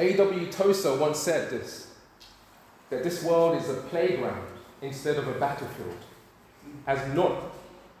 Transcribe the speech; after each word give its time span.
A.W. 0.00 0.50
Tozer 0.50 0.96
once 0.96 1.18
said 1.18 1.50
this 1.50 1.88
that 2.88 3.04
this 3.04 3.22
world 3.22 3.60
is 3.60 3.68
a 3.68 3.74
playground 3.74 4.48
instead 4.82 5.16
of 5.16 5.28
a 5.28 5.38
battlefield, 5.38 5.96
has 6.86 7.14
not, 7.14 7.52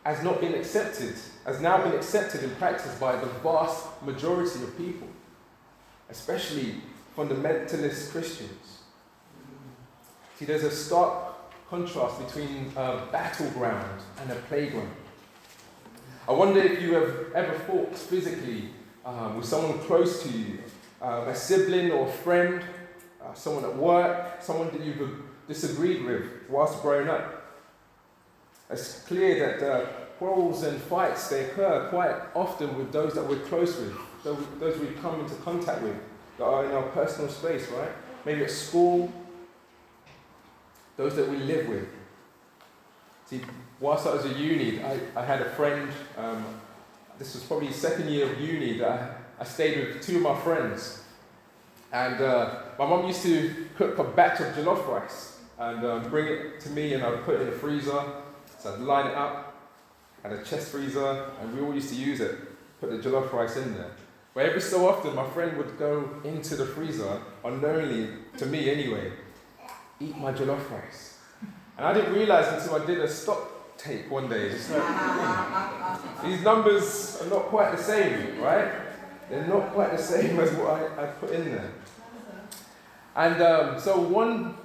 has 0.04 0.24
not 0.24 0.40
been 0.40 0.54
accepted, 0.54 1.14
has 1.44 1.60
now 1.60 1.80
been 1.84 1.94
accepted 1.94 2.42
in 2.42 2.50
practice 2.56 2.92
by 2.98 3.14
the 3.14 3.26
vast 3.44 3.86
majority 4.02 4.62
of 4.64 4.76
people, 4.76 5.06
especially 6.08 6.76
fundamentalist 7.16 8.10
Christians. 8.10 8.78
See, 10.36 10.46
there's 10.46 10.64
a 10.64 10.70
stark 10.70 11.34
contrast 11.68 12.18
between 12.26 12.72
a 12.76 13.06
battleground 13.12 14.00
and 14.22 14.30
a 14.32 14.36
playground. 14.48 14.90
I 16.26 16.32
wonder 16.32 16.60
if 16.60 16.82
you 16.82 16.94
have 16.94 17.32
ever 17.34 17.52
fought 17.60 17.94
physically 17.94 18.70
um, 19.04 19.36
with 19.36 19.44
someone 19.44 19.78
close 19.80 20.22
to 20.24 20.30
you, 20.30 20.58
uh, 21.02 21.24
a 21.26 21.34
sibling 21.34 21.90
or 21.90 22.08
a 22.08 22.12
friend, 22.12 22.62
uh, 23.22 23.34
someone 23.34 23.64
at 23.64 23.76
work, 23.76 24.42
someone 24.42 24.70
that 24.70 24.80
you've 24.80 25.22
disagreed 25.48 26.04
with 26.04 26.24
whilst 26.48 26.80
growing 26.82 27.08
up. 27.08 27.42
It's 28.70 29.00
clear 29.00 29.58
that 29.58 29.68
uh, 29.68 29.86
quarrels 30.18 30.62
and 30.62 30.80
fights 30.82 31.28
they 31.28 31.46
occur 31.46 31.88
quite 31.88 32.14
often 32.34 32.76
with 32.76 32.92
those 32.92 33.14
that 33.14 33.26
we're 33.26 33.40
close 33.40 33.76
with, 33.78 33.94
those 34.22 34.78
we 34.78 34.88
come 35.02 35.20
into 35.20 35.34
contact 35.36 35.82
with, 35.82 35.96
that 36.38 36.44
are 36.44 36.64
in 36.66 36.72
our 36.72 36.82
personal 36.90 37.30
space, 37.30 37.68
right? 37.70 37.90
Maybe 38.24 38.44
at 38.44 38.50
school, 38.50 39.12
those 40.96 41.16
that 41.16 41.28
we 41.28 41.38
live 41.38 41.68
with. 41.68 41.88
See, 43.26 43.40
whilst 43.80 44.06
I 44.06 44.12
was 44.12 44.26
at 44.26 44.36
uni, 44.36 44.82
I, 44.82 44.98
I 45.16 45.24
had 45.24 45.40
a 45.40 45.50
friend, 45.50 45.90
um, 46.16 46.44
this 47.18 47.34
was 47.34 47.42
probably 47.44 47.72
second 47.72 48.08
year 48.08 48.30
of 48.30 48.40
uni, 48.40 48.78
that 48.78 48.90
I, 49.38 49.42
I 49.42 49.44
stayed 49.44 49.78
with 49.78 50.02
two 50.02 50.16
of 50.16 50.22
my 50.22 50.38
friends. 50.40 50.99
And 51.92 52.20
uh, 52.20 52.54
my 52.78 52.86
mum 52.86 53.06
used 53.06 53.22
to 53.22 53.66
cook 53.76 53.98
a 53.98 54.04
batch 54.04 54.40
of 54.40 54.54
jollof 54.54 54.86
rice 54.86 55.38
and 55.58 55.84
um, 55.84 56.08
bring 56.08 56.26
it 56.26 56.60
to 56.60 56.70
me, 56.70 56.94
and 56.94 57.02
I'd 57.02 57.22
put 57.24 57.34
it 57.34 57.42
in 57.42 57.46
the 57.46 57.56
freezer. 57.56 58.02
So 58.58 58.74
I'd 58.74 58.80
line 58.80 59.06
it 59.08 59.14
up, 59.14 59.54
had 60.22 60.32
a 60.32 60.42
chest 60.44 60.68
freezer, 60.70 61.26
and 61.40 61.54
we 61.54 61.62
all 61.62 61.74
used 61.74 61.88
to 61.90 61.96
use 61.96 62.20
it, 62.20 62.36
put 62.80 62.90
the 62.90 62.98
jollof 62.98 63.32
rice 63.32 63.56
in 63.56 63.74
there. 63.74 63.90
But 64.32 64.46
every 64.46 64.60
so 64.60 64.88
often, 64.88 65.14
my 65.14 65.28
friend 65.30 65.56
would 65.56 65.78
go 65.78 66.08
into 66.24 66.54
the 66.54 66.64
freezer, 66.64 67.20
unknowingly, 67.44 68.10
to 68.38 68.46
me 68.46 68.70
anyway, 68.70 69.12
eat 69.98 70.16
my 70.16 70.32
jollof 70.32 70.70
rice. 70.70 71.18
And 71.76 71.86
I 71.86 71.92
didn't 71.92 72.14
realize 72.14 72.46
until 72.52 72.80
I 72.80 72.86
did 72.86 73.00
a 73.00 73.08
stock 73.08 73.76
take 73.76 74.10
one 74.10 74.28
day, 74.28 74.50
just 74.50 74.70
like, 74.70 76.22
these 76.24 76.42
numbers 76.42 77.20
are 77.20 77.26
not 77.26 77.44
quite 77.46 77.76
the 77.76 77.82
same, 77.82 78.40
right? 78.40 78.70
They're 79.30 79.46
not 79.46 79.72
quite 79.72 79.92
the 79.92 80.02
same 80.02 80.40
as 80.40 80.50
what 80.56 80.70
I, 80.70 81.04
I 81.04 81.06
put 81.06 81.30
in 81.30 81.44
there. 81.52 81.70
And 83.14 83.40
um, 83.40 83.80
so 83.80 84.00
one, 84.00 84.56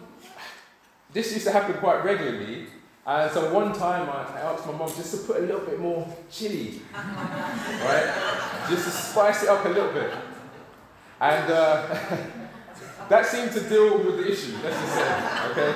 this 1.13 1.31
used 1.33 1.45
to 1.45 1.51
happen 1.51 1.75
quite 1.75 2.03
regularly. 2.03 2.65
And 3.05 3.31
so 3.31 3.53
one 3.53 3.73
time 3.73 4.09
I, 4.09 4.39
I 4.39 4.51
asked 4.51 4.65
my 4.65 4.73
mom 4.73 4.87
just 4.87 5.11
to 5.11 5.27
put 5.27 5.37
a 5.37 5.45
little 5.45 5.61
bit 5.61 5.79
more 5.79 6.07
chili, 6.31 6.81
right? 6.95 8.65
Just 8.67 8.85
to 8.85 8.91
spice 8.91 9.43
it 9.43 9.49
up 9.49 9.63
a 9.65 9.69
little 9.69 9.93
bit. 9.93 10.11
And 11.21 11.51
uh, 11.51 11.87
that 13.09 13.27
seemed 13.27 13.51
to 13.51 13.61
deal 13.69 13.99
with 13.99 14.17
the 14.17 14.31
issue, 14.31 14.55
let's 14.63 14.79
just 14.79 14.95
say, 14.95 15.49
okay? 15.51 15.75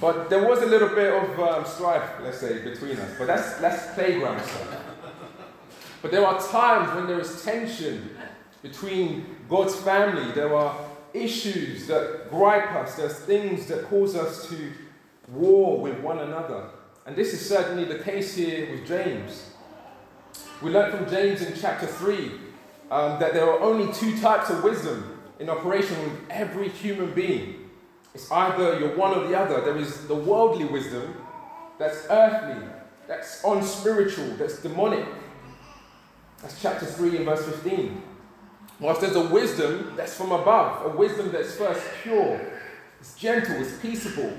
But 0.00 0.30
there 0.30 0.46
was 0.46 0.62
a 0.62 0.66
little 0.66 0.90
bit 0.90 1.12
of 1.12 1.40
um, 1.40 1.64
strife, 1.64 2.08
let's 2.22 2.38
say, 2.38 2.62
between 2.62 2.96
us. 2.98 3.10
But 3.18 3.26
that's, 3.26 3.56
that's 3.56 3.92
playground 3.94 4.40
stuff. 4.40 4.81
But 6.02 6.10
there 6.10 6.26
are 6.26 6.38
times 6.40 6.94
when 6.94 7.06
there 7.06 7.20
is 7.20 7.42
tension 7.42 8.10
between 8.60 9.24
God's 9.48 9.76
family. 9.76 10.32
There 10.32 10.54
are 10.54 10.76
issues 11.14 11.86
that 11.86 12.28
gripe 12.30 12.72
us. 12.72 12.96
There's 12.96 13.18
things 13.20 13.66
that 13.66 13.84
cause 13.84 14.16
us 14.16 14.48
to 14.48 14.72
war 15.28 15.80
with 15.80 16.00
one 16.00 16.18
another. 16.18 16.70
And 17.06 17.16
this 17.16 17.32
is 17.32 17.48
certainly 17.48 17.84
the 17.84 17.98
case 18.02 18.34
here 18.34 18.70
with 18.70 18.86
James. 18.86 19.50
We 20.60 20.70
learn 20.70 20.96
from 20.96 21.08
James 21.08 21.42
in 21.42 21.54
chapter 21.58 21.86
3 21.86 22.32
um, 22.90 23.20
that 23.20 23.32
there 23.32 23.50
are 23.50 23.60
only 23.60 23.92
two 23.92 24.18
types 24.20 24.50
of 24.50 24.62
wisdom 24.62 25.18
in 25.38 25.48
operation 25.48 26.00
with 26.02 26.18
every 26.30 26.68
human 26.68 27.12
being. 27.14 27.70
It's 28.14 28.30
either 28.30 28.78
you're 28.78 28.96
one 28.96 29.18
or 29.18 29.26
the 29.26 29.38
other. 29.38 29.60
There 29.60 29.76
is 29.76 30.06
the 30.06 30.14
worldly 30.14 30.66
wisdom 30.66 31.14
that's 31.78 32.06
earthly, 32.10 32.68
that's 33.08 33.42
unspiritual, 33.44 34.36
that's 34.36 34.60
demonic. 34.60 35.06
That's 36.42 36.60
chapter 36.60 36.86
3 36.86 37.18
and 37.18 37.24
verse 37.24 37.44
15. 37.44 38.02
Whilst 38.80 39.00
there's 39.00 39.14
a 39.14 39.28
wisdom 39.28 39.92
that's 39.96 40.14
from 40.14 40.32
above, 40.32 40.84
a 40.92 40.96
wisdom 40.96 41.30
that's 41.30 41.54
first 41.54 41.80
pure, 42.02 42.40
it's 43.00 43.14
gentle, 43.14 43.54
it's 43.56 43.78
peaceable, 43.78 44.32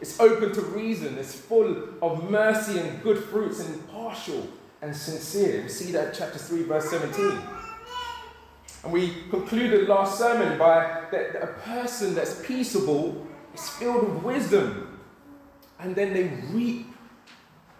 it's 0.00 0.18
open 0.20 0.52
to 0.54 0.60
reason, 0.62 1.18
it's 1.18 1.34
full 1.34 1.76
of 2.00 2.30
mercy 2.30 2.78
and 2.78 3.02
good 3.02 3.22
fruits, 3.24 3.60
and 3.60 3.74
impartial 3.74 4.48
and 4.80 4.96
sincere. 4.96 5.62
We 5.62 5.68
see 5.68 5.92
that 5.92 6.14
chapter 6.14 6.38
3, 6.38 6.62
verse 6.62 6.88
17. 6.90 7.38
And 8.84 8.92
we 8.92 9.14
concluded 9.30 9.88
last 9.88 10.18
sermon 10.18 10.58
by 10.58 11.04
that 11.10 11.42
a 11.42 11.46
person 11.46 12.14
that's 12.14 12.44
peaceable 12.46 13.26
is 13.54 13.68
filled 13.68 14.14
with 14.14 14.22
wisdom, 14.22 14.98
and 15.78 15.94
then 15.94 16.14
they 16.14 16.24
reap 16.52 16.86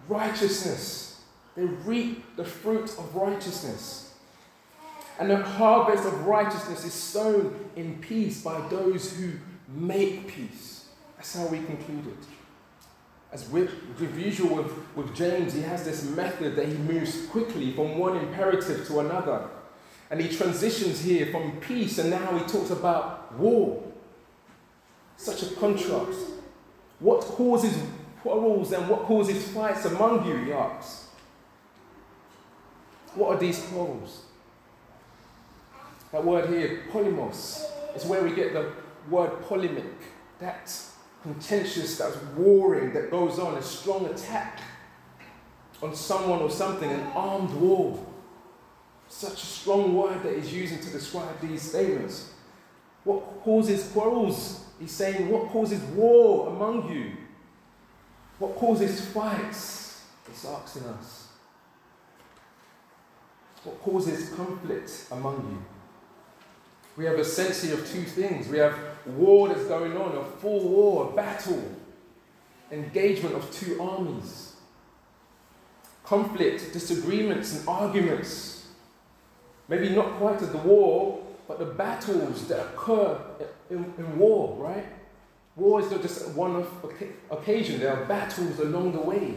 righteousness. 0.09 1.14
They 1.57 1.65
reap 1.65 2.37
the 2.37 2.45
fruit 2.45 2.91
of 2.99 3.15
righteousness. 3.15 4.15
And 5.19 5.31
the 5.31 5.37
harvest 5.37 6.05
of 6.05 6.27
righteousness 6.27 6.85
is 6.85 6.93
sown 6.93 7.71
in 7.77 7.99
peace 8.01 8.43
by 8.43 8.67
those 8.69 9.17
who 9.17 9.33
make 9.69 10.27
peace. 10.27 10.87
That's 11.17 11.37
how 11.37 11.47
we 11.47 11.59
concluded. 11.59 12.19
As 13.33 13.49
with, 13.49 13.71
with 13.99 14.19
usual 14.19 14.57
with, 14.57 14.73
with 14.97 15.15
James, 15.15 15.55
he 15.55 15.63
has 15.63 15.85
this 15.85 16.05
method 16.11 16.57
that 16.57 16.69
he 16.69 16.75
moves 16.75 17.27
quickly 17.27 17.73
from 17.73 17.99
one 17.99 18.17
imperative 18.17 18.87
to 18.89 19.01
another. 19.01 19.49
And 20.11 20.21
he 20.21 20.37
transitions 20.37 21.01
here 21.01 21.27
from 21.27 21.61
peace, 21.61 21.99
and 21.99 22.11
now 22.11 22.37
he 22.37 22.45
talks 22.45 22.71
about 22.71 23.33
war. 23.35 23.83
Such 25.17 25.43
a 25.43 25.55
contrast. 25.55 26.19
What 26.99 27.21
causes 27.23 27.77
quarrels 28.23 28.73
and 28.73 28.89
what 28.89 29.03
causes 29.03 29.47
fights 29.49 29.85
among 29.85 30.27
you, 30.27 30.37
he 30.37 30.53
asks. 30.53 31.04
What 33.15 33.37
are 33.37 33.39
these 33.39 33.61
quarrels? 33.67 34.23
That 36.13 36.25
word 36.25 36.49
here, 36.49 36.85
polemos, 36.93 37.65
is 37.95 38.05
where 38.05 38.23
we 38.23 38.35
get 38.35 38.53
the 38.53 38.73
word 39.09 39.43
polemic. 39.43 39.85
That 40.41 40.73
contentious, 41.23 41.99
that's 41.99 42.17
warring, 42.37 42.93
that 42.93 43.11
goes 43.11 43.39
on, 43.39 43.57
a 43.57 43.63
strong 43.63 44.07
attack 44.07 44.61
on 45.83 45.95
someone 45.95 46.41
or 46.41 46.51
something, 46.51 46.91
an 46.91 47.01
armed 47.15 47.51
war. 47.55 47.99
Such 49.09 49.43
a 49.43 49.47
strong 49.47 49.95
word 49.95 50.23
that 50.23 50.37
he's 50.37 50.53
using 50.53 50.79
to 50.81 50.91
describe 50.91 51.41
these 51.41 51.63
statements. 51.63 52.33
What 53.05 53.43
causes 53.43 53.89
quarrels? 53.93 54.65
He's 54.81 54.93
saying, 54.93 55.29
what 55.29 55.51
causes 55.51 55.81
war 55.95 56.49
among 56.49 56.93
you? 56.93 57.13
What 58.39 58.57
causes 58.57 59.01
fights? 59.07 60.03
He's 60.29 60.45
asking 60.45 60.85
us. 60.85 61.24
What 63.65 63.81
causes 63.83 64.29
conflict 64.31 65.07
among 65.11 65.37
you? 65.37 65.65
We 66.97 67.07
have 67.07 67.19
a 67.19 67.25
sense 67.25 67.65
of 67.73 67.91
two 67.91 68.03
things. 68.03 68.49
We 68.49 68.59
have 68.59 68.79
war 69.07 69.49
that's 69.49 69.65
going 69.65 69.97
on, 69.97 70.17
a 70.17 70.25
full 70.25 70.69
war, 70.69 71.11
a 71.11 71.17
battle, 71.17 71.63
engagement 72.71 73.35
of 73.35 73.51
two 73.53 73.81
armies, 73.83 74.55
conflict, 76.05 76.73
disagreements, 76.73 77.59
and 77.59 77.69
arguments. 77.69 78.69
Maybe 79.69 79.89
not 79.89 80.13
quite 80.19 80.43
as 80.43 80.51
the 80.51 80.59
war, 80.59 81.23
but 81.49 81.59
the 81.59 81.65
battles 81.65 82.47
that 82.49 82.61
occur 82.61 83.19
in, 83.71 83.93
in 83.99 84.19
war, 84.19 84.57
right? 84.59 84.85
War 85.57 85.81
is 85.81 85.91
not 85.91 86.03
just 86.03 86.29
one 86.31 86.67
occasion, 87.31 87.81
there 87.81 87.97
are 87.97 88.05
battles 88.05 88.59
along 88.59 88.93
the 88.93 89.01
way. 89.01 89.35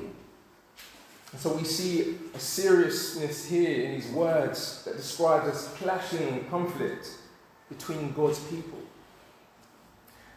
And 1.32 1.42
so 1.42 1.54
we 1.54 1.64
see 1.64 2.18
a 2.34 2.40
seriousness 2.40 3.46
here 3.46 3.84
in 3.84 3.92
these 3.92 4.08
words 4.10 4.84
that 4.86 4.96
describe 4.96 5.46
this 5.46 5.68
clashing 5.78 6.46
conflict 6.50 7.10
between 7.70 8.14
God's 8.14 8.40
people. 8.40 8.80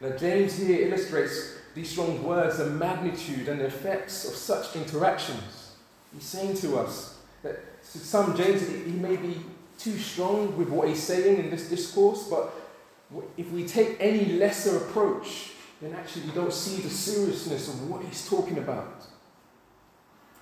Now, 0.00 0.16
James 0.16 0.56
here 0.56 0.88
illustrates 0.88 1.54
these 1.75 1.90
strong 1.90 2.22
words, 2.25 2.58
the 2.58 2.66
magnitude 2.66 3.48
and 3.48 3.60
the 3.60 3.66
effects 3.66 4.25
of 4.26 4.34
such 4.34 4.75
interactions. 4.75 5.75
He's 6.12 6.25
saying 6.25 6.56
to 6.58 6.78
us 6.78 7.19
that 7.43 7.82
to 7.93 7.98
some, 7.98 8.36
James, 8.36 8.66
he 8.69 8.93
may 8.93 9.16
be 9.16 9.40
too 9.78 9.96
strong 9.98 10.56
with 10.56 10.69
what 10.69 10.88
he's 10.88 11.02
saying 11.02 11.38
in 11.38 11.50
this 11.50 11.69
discourse, 11.69 12.25
but 12.28 12.52
if 13.36 13.50
we 13.50 13.64
take 13.66 13.96
any 14.00 14.32
lesser 14.32 14.76
approach, 14.78 15.52
then 15.81 15.94
actually 15.94 16.22
you 16.26 16.32
don't 16.32 16.52
see 16.52 16.82
the 16.82 16.90
seriousness 16.90 17.69
of 17.69 17.88
what 17.88 18.02
he's 18.04 18.28
talking 18.28 18.58
about. 18.58 19.06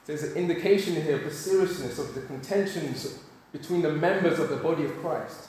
There's 0.08 0.22
an 0.22 0.36
indication 0.36 0.94
here 0.94 1.16
of 1.16 1.24
the 1.24 1.30
seriousness 1.30 1.98
of 1.98 2.14
the 2.14 2.22
contentions 2.22 3.18
between 3.52 3.82
the 3.82 3.92
members 3.92 4.38
of 4.38 4.48
the 4.48 4.56
body 4.56 4.86
of 4.86 4.98
Christ. 5.02 5.48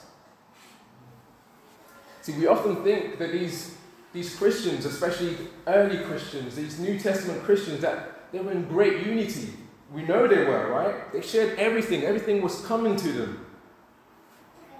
See, 2.20 2.34
we 2.34 2.46
often 2.46 2.84
think 2.84 3.18
that 3.18 3.32
these, 3.32 3.78
these 4.12 4.36
Christians, 4.36 4.84
especially 4.84 5.38
early 5.66 6.04
Christians, 6.04 6.56
these 6.56 6.78
New 6.78 6.98
Testament 6.98 7.42
Christians, 7.42 7.80
that 7.80 8.30
they 8.32 8.40
were 8.40 8.52
in 8.52 8.64
great 8.68 9.06
unity. 9.06 9.54
We 9.94 10.02
know 10.02 10.28
they 10.28 10.44
were, 10.44 10.70
right? 10.70 11.10
They 11.10 11.22
shared 11.22 11.58
everything, 11.58 12.04
everything 12.04 12.42
was 12.42 12.60
coming 12.66 12.96
to 12.96 13.12
them. 13.12 13.46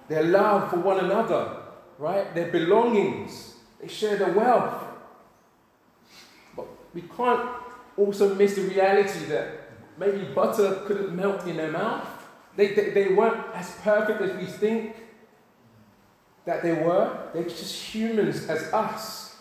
Their 0.08 0.24
love 0.24 0.68
for 0.68 0.80
one 0.80 1.02
another, 1.02 1.56
right? 1.96 2.34
Their 2.34 2.52
belongings, 2.52 3.54
they 3.80 3.88
shared 3.88 4.18
their 4.18 4.34
wealth. 4.34 4.84
But 6.54 6.66
we 6.92 7.00
can't 7.00 7.48
also 7.96 8.34
miss 8.34 8.56
the 8.56 8.62
reality 8.62 9.24
that 9.24 9.59
maybe 10.00 10.24
butter 10.34 10.82
couldn't 10.86 11.14
melt 11.14 11.46
in 11.46 11.58
their 11.58 11.70
mouth. 11.70 12.08
They, 12.56 12.74
they, 12.74 12.90
they 12.90 13.08
weren't 13.08 13.44
as 13.54 13.70
perfect 13.82 14.20
as 14.22 14.36
we 14.36 14.46
think 14.46 14.96
that 16.46 16.62
they 16.62 16.72
were. 16.72 17.28
They're 17.34 17.44
just 17.44 17.74
humans 17.94 18.48
as 18.48 18.72
us. 18.72 19.36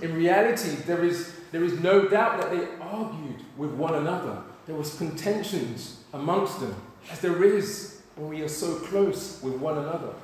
In 0.00 0.14
reality, 0.14 0.76
there 0.86 1.04
is, 1.04 1.34
there 1.50 1.64
is 1.64 1.80
no 1.80 2.08
doubt 2.08 2.40
that 2.40 2.50
they 2.50 2.66
argued 2.80 3.40
with 3.56 3.72
one 3.72 3.96
another. 3.96 4.38
There 4.66 4.76
was 4.76 4.96
contentions 4.96 6.04
amongst 6.12 6.60
them, 6.60 6.74
as 7.10 7.20
there 7.20 7.42
is 7.42 8.00
when 8.16 8.28
we 8.28 8.42
are 8.42 8.48
so 8.48 8.76
close 8.76 9.42
with 9.42 9.56
one 9.56 9.78
another. 9.78 10.14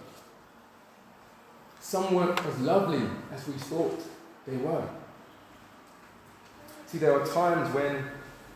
Some 1.80 2.14
weren't 2.14 2.40
as 2.46 2.58
lovely 2.60 3.02
as 3.32 3.46
we 3.48 3.54
thought 3.54 4.00
they 4.46 4.56
were. 4.56 4.88
See, 6.86 6.98
there 6.98 7.20
are 7.20 7.26
times 7.26 7.74
when 7.74 8.04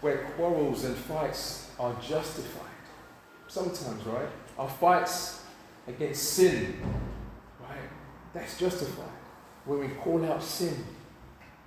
where 0.04 0.18
quarrels 0.36 0.84
and 0.84 0.94
fights 0.94 1.70
are 1.80 1.96
justified. 2.06 2.68
Sometimes, 3.48 4.04
right? 4.04 4.28
Our 4.58 4.68
fights 4.68 5.44
against 5.88 6.22
sin, 6.34 6.76
right? 7.58 7.88
That's 8.34 8.58
justified. 8.58 9.08
When 9.64 9.80
we 9.80 9.88
call 9.88 10.22
out 10.26 10.42
sin 10.42 10.84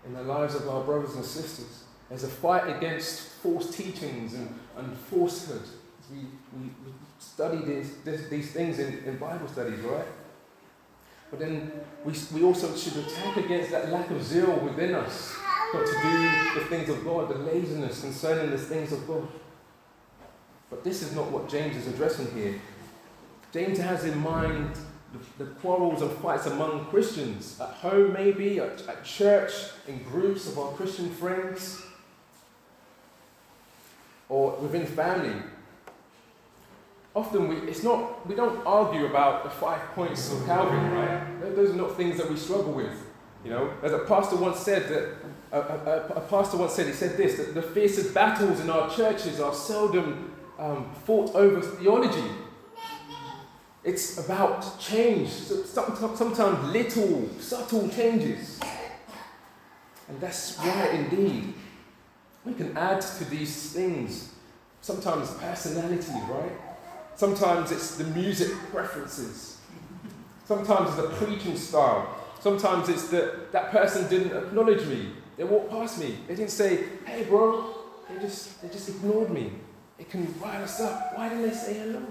in 0.06 0.13
the 0.13 0.22
lives 0.22 0.54
of 0.54 0.69
our 0.69 0.84
brothers 0.84 1.16
and 1.16 1.25
sisters. 1.25 1.86
There's 2.10 2.25
a 2.25 2.28
fight 2.28 2.78
against 2.78 3.22
false 3.42 3.75
teachings 3.75 4.36
and, 4.36 4.54
and 4.78 4.95
falsehood. 4.95 5.63
We, 6.12 6.19
we, 6.57 6.69
study 7.19 7.57
these, 7.66 7.98
this, 8.06 8.30
these 8.30 8.51
things 8.51 8.78
in, 8.78 9.00
in 9.04 9.18
Bible 9.18 9.48
studies, 9.48 9.80
right? 9.80 10.06
But 11.31 11.40
then 11.40 11.72
we, 12.06 12.13
we 12.31 12.44
also 12.44 12.75
should 12.75 12.98
attack 12.98 13.38
against 13.38 13.72
that 13.72 13.92
lack 13.92 14.12
of 14.12 14.24
zeal 14.24 14.60
within 14.60 14.94
us, 14.94 15.36
not 15.74 15.86
to 15.86 15.94
do 15.94 16.60
the 16.60 16.66
things 16.68 16.90
of 16.90 17.04
God, 17.04 17.30
the 17.30 17.36
laziness 17.36 18.02
concerning 18.02 18.52
the 18.52 18.58
things 18.58 18.92
of 18.92 19.08
God. 19.08 19.28
But 20.69 20.84
this 20.84 21.02
is 21.02 21.14
not 21.16 21.31
what 21.31 21.50
James 21.50 21.75
is 21.75 21.88
addressing 21.88 22.31
here. 22.36 22.60
James 23.54 23.80
has 23.80 24.06
in 24.06 24.18
mind 24.19 24.72
the, 25.14 25.46
the 25.46 25.52
quarrels 25.52 26.02
and 26.02 26.12
fights 26.12 26.46
among 26.46 26.86
Christians, 26.88 27.60
at 27.62 27.69
home 27.69 28.14
maybe, 28.14 28.60
at, 28.60 28.86
at 28.88 29.04
church, 29.04 29.54
in 29.88 30.04
groups 30.04 30.48
of 30.48 30.60
our 30.60 30.72
Christian 30.74 31.10
friends, 31.10 31.81
or 34.30 34.52
within 34.58 34.86
family 34.86 35.42
often 37.18 37.48
we, 37.48 37.56
it's 37.68 37.84
not, 37.84 38.25
we 38.28 38.36
don't 38.36 38.64
argue 38.66 39.08
about 39.08 39.44
the 39.44 39.50
five 39.50 39.81
points 39.96 40.31
of 40.31 40.46
Calvin, 40.46 40.92
right? 40.92 41.56
Those 41.56 41.72
are 41.72 41.75
not 41.75 41.98
things 41.98 42.18
that 42.18 42.30
we 42.30 42.38
struggle 42.38 42.72
with. 42.72 42.94
You 43.44 43.50
know, 43.52 43.74
as 43.81 43.92
a 43.92 44.00
pastor 44.00 44.36
once 44.36 44.60
said 44.60 44.88
that, 44.90 45.16
a, 45.52 45.60
a, 45.60 46.08
a 46.16 46.22
pastor 46.22 46.58
once 46.58 46.74
said, 46.74 46.88
he 46.88 46.94
said 46.94 47.18
this, 47.18 47.38
that 47.38 47.54
the 47.54 47.62
fiercest 47.62 48.14
battles 48.14 48.60
in 48.60 48.70
our 48.70 48.90
churches 48.90 49.40
are 49.40 49.54
seldom 49.54 50.34
um, 50.60 50.94
fought 51.06 51.34
over 51.36 51.62
theology. 51.62 52.30
It's 53.84 54.18
about 54.26 54.80
change, 54.80 55.30
sometimes 55.30 56.74
little, 56.74 57.30
subtle 57.40 57.88
changes. 57.88 58.60
And 60.10 60.20
that's 60.20 60.58
why, 60.58 60.90
indeed, 60.90 61.54
we 62.44 62.54
can 62.54 62.76
add 62.78 63.02
to 63.02 63.26
these 63.26 63.72
things 63.72 64.34
sometimes 64.82 65.32
personality, 65.32 66.12
right? 66.30 66.52
Sometimes 67.16 67.72
it's 67.72 67.96
the 67.96 68.06
music 68.06 68.52
preferences. 68.72 69.58
Sometimes 70.46 70.90
it's 70.90 71.02
the 71.02 71.26
preaching 71.26 71.58
style. 71.58 72.16
Sometimes 72.40 72.90
it's 72.90 73.08
that 73.10 73.52
that 73.52 73.72
person 73.72 74.08
didn't 74.10 74.38
acknowledge 74.38 74.86
me. 74.88 75.12
They 75.38 75.44
walked 75.44 75.69
past 75.69 76.00
me. 76.00 76.18
They 76.28 76.36
didn't 76.36 76.51
say, 76.51 76.84
hey, 77.06 77.24
bro. 77.24 77.75
They 78.10 78.19
just, 78.19 78.62
they 78.62 78.69
just 78.69 78.89
ignored 78.89 79.30
me. 79.30 79.51
It 80.00 80.10
can 80.10 80.34
rile 80.39 80.63
us 80.63 80.81
up. 80.81 81.16
Why 81.16 81.30
didn't 81.30 81.50
they 81.50 81.56
say 81.56 81.75
hello? 81.75 82.01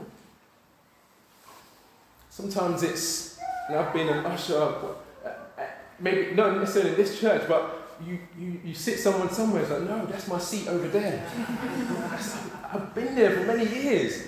Sometimes 2.30 2.82
it's, 2.82 3.38
and 3.68 3.78
I've 3.78 3.92
been 3.92 4.08
an 4.08 4.26
usher, 4.26 4.56
uh, 4.56 5.28
uh, 5.58 5.62
maybe 5.98 6.34
not 6.34 6.58
necessarily 6.58 6.90
in 6.90 6.96
this 6.96 7.18
church, 7.18 7.48
but 7.48 7.96
you, 8.06 8.18
you, 8.38 8.60
you 8.62 8.74
sit 8.74 8.98
someone 8.98 9.30
somewhere, 9.30 9.62
it's 9.62 9.70
like, 9.70 9.82
no, 9.82 10.04
that's 10.04 10.28
my 10.28 10.38
seat 10.38 10.68
over 10.68 10.86
there. 10.88 11.26
I've 12.72 12.94
been 12.94 13.14
there 13.14 13.30
for 13.30 13.44
many 13.44 13.66
years. 13.66 14.26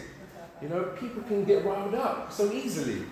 You 0.62 0.70
know, 0.70 0.84
people 0.98 1.22
can 1.22 1.44
get 1.44 1.64
riled 1.64 1.94
up 1.94 2.32
so 2.32 2.50
easily. 2.50 3.02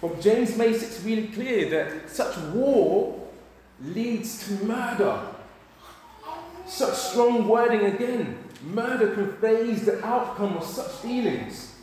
But 0.00 0.20
James 0.20 0.56
makes 0.56 0.82
it 0.82 1.04
really 1.06 1.28
clear 1.28 1.70
that 1.70 2.10
such 2.10 2.36
war 2.54 3.29
leads 3.82 4.46
to 4.46 4.64
murder. 4.64 5.20
Such 6.66 6.94
strong 6.94 7.48
wording 7.48 7.86
again. 7.86 8.38
Murder 8.62 9.14
conveys 9.14 9.84
the 9.84 10.04
outcome 10.04 10.56
of 10.56 10.64
such 10.64 10.90
feelings. 10.92 11.74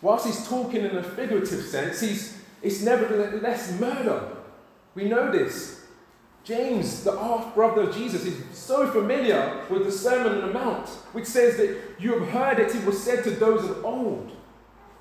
Whilst 0.00 0.26
he's 0.26 0.46
talking 0.46 0.84
in 0.84 0.96
a 0.96 1.02
figurative 1.02 1.64
sense, 1.64 2.00
he's, 2.00 2.38
it's 2.60 2.82
nevertheless 2.82 3.78
murder. 3.80 4.36
We 4.94 5.08
know 5.08 5.32
this. 5.32 5.86
James, 6.44 7.04
the 7.04 7.16
half 7.16 7.54
brother 7.54 7.82
of 7.82 7.94
Jesus, 7.94 8.24
is 8.24 8.42
so 8.52 8.90
familiar 8.90 9.64
with 9.70 9.84
the 9.84 9.92
Sermon 9.92 10.42
on 10.42 10.48
the 10.48 10.52
Mount, 10.52 10.88
which 11.12 11.26
says 11.26 11.56
that 11.56 11.78
you 12.00 12.18
have 12.18 12.28
heard 12.30 12.58
it, 12.58 12.74
it 12.74 12.84
was 12.84 13.00
said 13.00 13.22
to 13.24 13.30
those 13.30 13.64
of 13.64 13.84
old, 13.84 14.32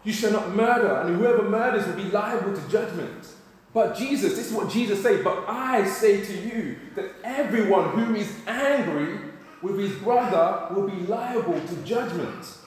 You 0.03 0.13
shall 0.13 0.31
not 0.31 0.55
murder, 0.55 1.01
and 1.01 1.15
whoever 1.15 1.49
murders 1.49 1.87
will 1.87 1.95
be 1.95 2.11
liable 2.11 2.53
to 2.53 2.69
judgment. 2.69 3.27
But 3.73 3.95
Jesus, 3.95 4.35
this 4.35 4.47
is 4.47 4.53
what 4.53 4.69
Jesus 4.69 5.01
said, 5.01 5.23
but 5.23 5.45
I 5.47 5.85
say 5.87 6.23
to 6.25 6.33
you 6.33 6.77
that 6.95 7.11
everyone 7.23 7.89
who 7.91 8.15
is 8.15 8.29
angry 8.45 9.17
with 9.61 9.79
his 9.79 9.93
brother 9.93 10.73
will 10.73 10.89
be 10.89 11.05
liable 11.07 11.59
to 11.59 11.75
judgment. 11.83 12.57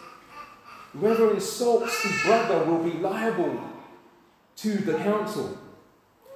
Whoever 0.93 1.35
insults 1.35 2.03
his 2.03 2.23
brother 2.23 2.65
will 2.65 2.83
be 2.83 2.97
liable 2.99 3.61
to 4.57 4.77
the 4.79 4.95
council. 4.95 5.59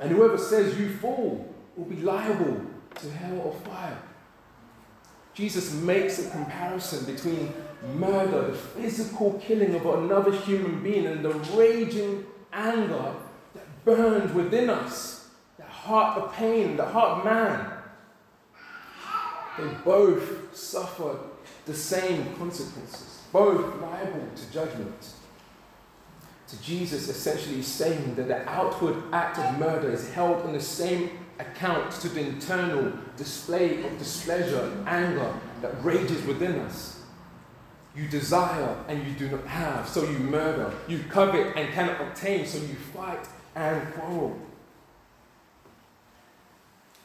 And 0.01 0.11
whoever 0.11 0.37
says 0.37 0.79
you 0.79 0.91
fall 0.97 1.55
will 1.77 1.87
be 1.87 2.03
liable 2.03 2.61
to 2.97 3.11
hell 3.11 3.41
or 3.41 3.55
fire. 3.71 3.99
Jesus 5.33 5.73
makes 5.73 6.19
a 6.19 6.31
comparison 6.31 7.05
between 7.05 7.55
murder, 7.95 8.49
the 8.49 8.57
physical 8.57 9.35
killing 9.35 9.75
of 9.77 9.87
another 9.87 10.33
human 10.33 10.83
being, 10.83 11.07
and 11.07 11.25
the 11.25 11.31
raging 11.57 12.27
anger 12.53 13.15
burns 13.85 14.33
within 14.33 14.71
us, 14.71 15.31
that 15.59 15.69
heart 15.69 16.19
of 16.19 16.33
pain, 16.33 16.77
the 16.77 16.87
heart 16.87 17.19
of 17.19 17.25
man. 17.25 17.71
They 19.59 19.75
both 19.85 20.57
suffer 20.57 21.19
the 21.67 21.75
same 21.75 22.35
consequences, 22.37 23.23
both 23.33 23.81
liable 23.81 24.29
to 24.35 24.53
judgment. 24.53 25.11
To 26.49 26.63
Jesus, 26.63 27.09
essentially 27.09 27.61
saying 27.63 28.15
that 28.15 28.29
the 28.29 28.49
outward 28.49 29.03
act 29.13 29.39
of 29.39 29.59
murder 29.59 29.91
is 29.91 30.11
held 30.13 30.47
in 30.47 30.53
the 30.53 30.61
same 30.61 31.11
account 31.39 31.93
to 31.93 32.09
the 32.09 32.21
internal 32.21 32.93
display 33.17 33.85
of 33.85 33.99
displeasure 33.99 34.65
and 34.65 34.89
anger 34.89 35.35
that 35.61 35.85
rages 35.85 36.25
within 36.25 36.59
us. 36.61 37.03
You 37.95 38.09
desire 38.09 38.77
and 38.89 39.07
you 39.07 39.13
do 39.15 39.29
not 39.29 39.47
have, 39.47 39.89
so 39.89 40.09
you 40.09 40.19
murder. 40.19 40.73
You 40.87 41.01
covet 41.11 41.57
and 41.57 41.73
cannot 41.75 42.01
obtain, 42.01 42.47
so 42.47 42.59
you 42.59 42.77
fight 42.95 43.27
and 43.59 43.95
quarrel. 43.95 44.39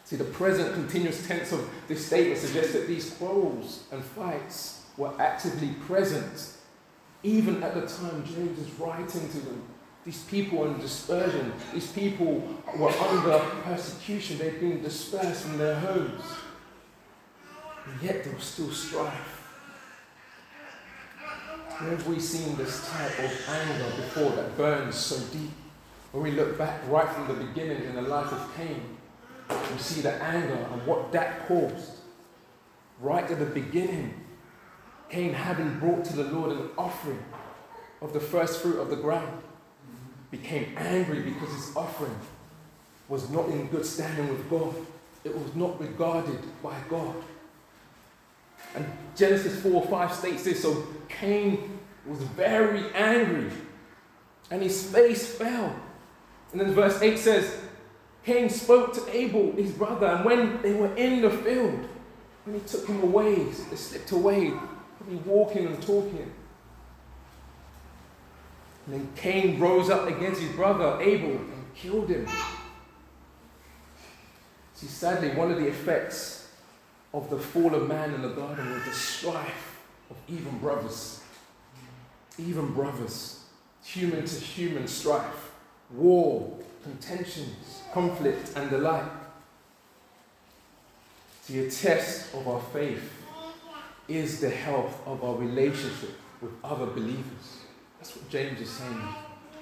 See, 0.06 0.16
the 0.16 0.24
present 0.26 0.74
continuous 0.74 1.28
tense 1.28 1.52
of 1.52 1.68
this 1.88 2.06
statement 2.06 2.40
suggests 2.40 2.74
that 2.74 2.88
these 2.88 3.10
quarrels 3.12 3.84
and 3.92 4.04
fights 4.04 4.86
were 4.98 5.12
actively 5.20 5.70
present 5.88 6.54
even 7.24 7.64
at 7.64 7.74
the 7.74 7.82
time 7.82 8.24
James 8.26 8.60
is 8.60 8.80
writing 8.80 9.30
to 9.30 9.40
them. 9.40 9.64
These 10.06 10.24
people 10.24 10.60
were 10.60 10.68
in 10.68 10.80
dispersion. 10.80 11.54
These 11.74 11.92
people 11.94 12.46
were 12.78 12.90
under 12.90 13.40
persecution. 13.64 14.38
They'd 14.38 14.60
been 14.60 14.84
dispersed 14.84 15.44
from 15.44 15.58
their 15.58 15.76
homes. 15.76 16.22
And 17.86 18.02
yet 18.02 18.26
there 18.26 18.34
was 18.34 18.44
still 18.44 18.72
strife. 18.72 19.40
Where 21.80 21.92
have 21.92 22.06
we 22.08 22.20
seen 22.20 22.56
this 22.58 22.90
type 22.90 23.18
of 23.20 23.50
anger 23.50 23.96
before 23.96 24.32
that 24.32 24.58
burns 24.58 24.96
so 24.96 25.18
deep? 25.32 25.50
When 26.14 26.22
we 26.22 26.32
look 26.32 26.60
back 26.60 26.80
right 26.90 27.10
from 27.10 27.28
the 27.28 27.34
beginning 27.34 27.86
in 27.86 27.96
the 27.96 28.04
life 28.04 28.32
of 28.32 28.56
Cain, 28.56 28.84
we 29.50 29.78
see 29.80 30.02
the 30.02 30.14
anger 30.22 30.68
and 30.72 30.86
what 30.86 31.12
that 31.12 31.48
caused. 31.48 31.90
Right 33.00 33.30
at 33.32 33.40
the 33.40 33.48
beginning, 33.48 34.14
Cain 35.10 35.34
having 35.34 35.80
brought 35.80 36.06
to 36.06 36.16
the 36.16 36.26
Lord 36.26 36.52
an 36.52 36.70
offering 36.78 37.24
of 38.00 38.14
the 38.14 38.20
first 38.20 38.62
fruit 38.62 38.80
of 38.80 38.92
the 38.92 38.96
ground 38.96 39.42
became 40.30 40.76
angry 40.78 41.22
because 41.22 41.50
his 41.50 41.76
offering 41.76 42.16
was 43.10 43.32
not 43.32 43.50
in 43.50 43.68
good 43.70 43.86
standing 43.86 44.30
with 44.30 44.48
God. 44.52 44.76
It 45.24 45.36
was 45.36 45.56
not 45.56 45.82
regarded 45.82 46.42
by 46.62 46.76
God. 46.90 47.16
And 48.76 48.86
Genesis 49.16 49.60
4 49.64 49.88
5 49.88 50.14
states 50.14 50.44
this 50.44 50.62
so 50.62 50.86
Cain 51.10 51.80
was 52.06 52.20
very 52.20 52.94
angry 52.94 53.50
and 54.52 54.62
his 54.62 54.92
face 54.92 55.36
fell. 55.36 55.76
And 56.54 56.62
then 56.62 56.74
verse 56.74 57.02
8 57.02 57.20
says, 57.20 57.58
Cain 58.24 58.50
spoke 58.50 58.94
to 58.94 59.16
Abel, 59.16 59.52
his 59.52 59.72
brother, 59.72 60.08
and 60.08 60.24
when 60.24 60.62
they 60.62 60.72
were 60.72 60.96
in 60.96 61.22
the 61.22 61.30
field, 61.30 61.90
when 62.46 62.60
he 62.60 62.62
took 62.66 62.88
him 62.88 63.04
away, 63.04 63.36
they 63.36 63.76
slipped 63.76 64.12
away, 64.12 64.54
probably 64.98 65.18
walking 65.26 65.66
and 65.66 65.82
talking. 65.82 66.32
And 68.86 68.96
then 68.96 69.10
Cain 69.16 69.60
rose 69.60 69.90
up 69.90 70.08
against 70.08 70.42
his 70.42 70.52
brother 70.56 71.02
Abel 71.02 71.32
and 71.32 71.76
killed 71.76 72.10
him. 72.10 72.28
See, 74.74 74.88
sadly, 74.88 75.30
one 75.30 75.52
of 75.52 75.58
the 75.58 75.68
effects 75.68 76.50
of 77.14 77.30
the 77.30 77.38
fall 77.38 77.76
of 77.76 77.88
man 77.88 78.14
in 78.14 78.22
the 78.22 78.30
garden 78.30 78.74
was 78.74 78.84
the 78.86 78.92
strife 78.92 79.82
of 80.10 80.18
even 80.28 80.58
brothers. 80.60 81.22
Even 82.38 82.74
brothers. 82.74 83.44
Human 83.86 84.26
to 84.26 84.36
human 84.40 84.88
strife, 84.88 85.43
war, 85.92 86.58
contentions, 86.84 87.82
conflict, 87.94 88.52
and 88.56 88.70
the 88.70 88.78
like. 88.78 89.12
A 91.50 91.70
test 91.70 92.34
of 92.34 92.48
our 92.48 92.62
faith 92.62 93.12
is 94.08 94.40
the 94.40 94.50
health 94.50 95.02
of 95.06 95.24
our 95.24 95.36
relationship 95.36 96.12
with 96.42 96.52
other 96.64 96.86
believers. 96.86 97.64
That's 98.00 98.16
what 98.16 98.30
James 98.30 98.60
is 98.62 98.70
saying. 98.70 99.08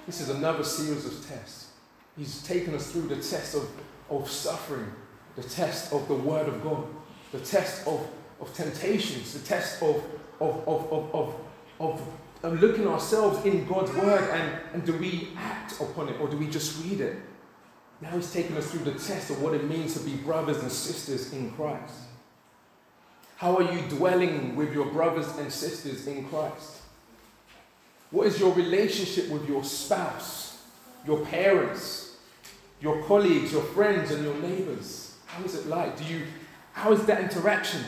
This 0.06 0.20
is 0.20 0.30
another 0.30 0.64
series 0.64 1.06
of 1.06 1.26
tests. 1.26 1.70
He's 2.16 2.42
taken 2.42 2.74
us 2.74 2.90
through 2.90 3.08
the 3.08 3.16
test 3.16 3.54
of, 3.54 3.68
of 4.10 4.30
suffering, 4.30 4.92
the 5.36 5.42
test 5.42 5.92
of 5.92 6.06
the 6.08 6.14
Word 6.14 6.48
of 6.48 6.62
God, 6.62 6.84
the 7.30 7.40
test 7.40 7.86
of, 7.86 8.06
of 8.40 8.52
temptations, 8.54 9.32
the 9.32 9.46
test 9.46 9.82
of, 9.82 9.96
of, 10.40 10.68
of, 10.68 10.92
of, 10.92 11.14
of, 11.14 11.34
of, 11.80 12.08
of 12.42 12.60
looking 12.60 12.88
ourselves 12.88 13.44
in 13.46 13.64
God's 13.66 13.92
Word 13.92 14.28
and, 14.30 14.60
and 14.74 14.84
do 14.84 14.96
we 14.96 15.28
act 15.36 15.80
upon 15.80 16.08
it 16.08 16.20
or 16.20 16.28
do 16.28 16.36
we 16.36 16.48
just 16.48 16.84
read 16.84 17.00
it? 17.00 17.16
Now 18.00 18.10
he's 18.10 18.32
taking 18.32 18.56
us 18.56 18.70
through 18.70 18.84
the 18.84 18.98
test 18.98 19.30
of 19.30 19.40
what 19.40 19.54
it 19.54 19.68
means 19.68 19.94
to 19.94 20.00
be 20.00 20.16
brothers 20.16 20.58
and 20.58 20.70
sisters 20.70 21.32
in 21.32 21.52
Christ. 21.52 21.94
How 23.36 23.56
are 23.56 23.72
you 23.72 23.80
dwelling 23.88 24.56
with 24.56 24.72
your 24.72 24.86
brothers 24.86 25.28
and 25.36 25.52
sisters 25.52 26.06
in 26.06 26.28
Christ? 26.28 26.80
What 28.10 28.26
is 28.26 28.38
your 28.38 28.52
relationship 28.52 29.30
with 29.30 29.48
your 29.48 29.64
spouse, 29.64 30.62
your 31.06 31.24
parents, 31.26 32.16
your 32.80 33.02
colleagues, 33.04 33.52
your 33.52 33.62
friends, 33.62 34.10
and 34.10 34.24
your 34.24 34.36
neighbors? 34.36 35.16
How 35.26 35.42
is 35.44 35.54
it 35.54 35.66
like? 35.66 35.96
Do 35.96 36.04
you, 36.04 36.22
how 36.72 36.92
is 36.92 37.04
that 37.06 37.20
interaction? 37.20 37.82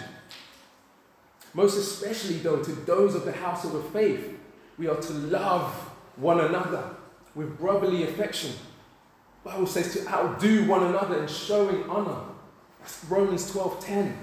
Most 1.52 1.76
especially, 1.76 2.38
though, 2.38 2.62
to 2.62 2.72
those 2.72 3.14
of 3.14 3.24
the 3.24 3.32
household 3.32 3.76
of 3.76 3.88
faith, 3.90 4.38
we 4.78 4.88
are 4.88 4.96
to 4.96 5.12
love 5.12 5.72
one 6.16 6.40
another 6.40 6.90
with 7.34 7.58
brotherly 7.58 8.04
affection 8.04 8.52
Bible 9.44 9.66
says 9.66 9.92
to 9.92 10.08
outdo 10.08 10.66
one 10.66 10.84
another 10.84 11.20
in 11.20 11.28
showing 11.28 11.84
honor. 11.84 12.16
That's 12.80 13.04
Romans 13.04 13.50
12:10. 13.52 14.16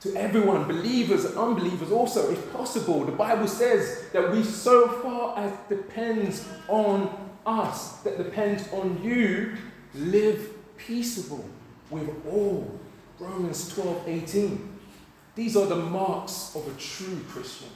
To 0.00 0.16
everyone, 0.16 0.66
believers 0.66 1.26
and 1.26 1.36
unbelievers 1.36 1.92
also, 1.92 2.32
if 2.32 2.52
possible. 2.52 3.04
The 3.04 3.12
Bible 3.12 3.46
says 3.46 4.06
that 4.12 4.32
we, 4.32 4.42
so 4.42 4.88
far 4.88 5.38
as 5.38 5.52
depends 5.68 6.44
on 6.66 7.08
us, 7.46 7.98
that 8.00 8.16
depends 8.16 8.64
on 8.72 9.00
you, 9.04 9.56
live 9.94 10.48
peaceable 10.76 11.44
with 11.90 12.10
all. 12.26 12.80
Romans 13.20 13.72
12, 13.74 14.08
18. 14.08 14.78
These 15.36 15.56
are 15.56 15.66
the 15.66 15.76
marks 15.76 16.56
of 16.56 16.66
a 16.66 16.80
true 16.80 17.20
Christian. 17.28 17.68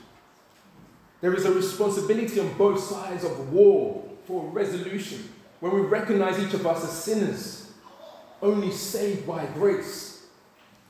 There 1.20 1.34
is 1.34 1.44
a 1.44 1.52
responsibility 1.52 2.40
on 2.40 2.52
both 2.54 2.80
sides 2.80 3.24
of 3.24 3.52
war 3.52 4.04
for 4.26 4.44
resolution 4.48 5.28
when 5.60 5.74
we 5.74 5.80
recognize 5.80 6.38
each 6.38 6.54
of 6.54 6.66
us 6.66 6.84
as 6.84 6.92
sinners, 6.92 7.72
only 8.42 8.70
saved 8.70 9.26
by 9.26 9.46
grace, 9.54 10.26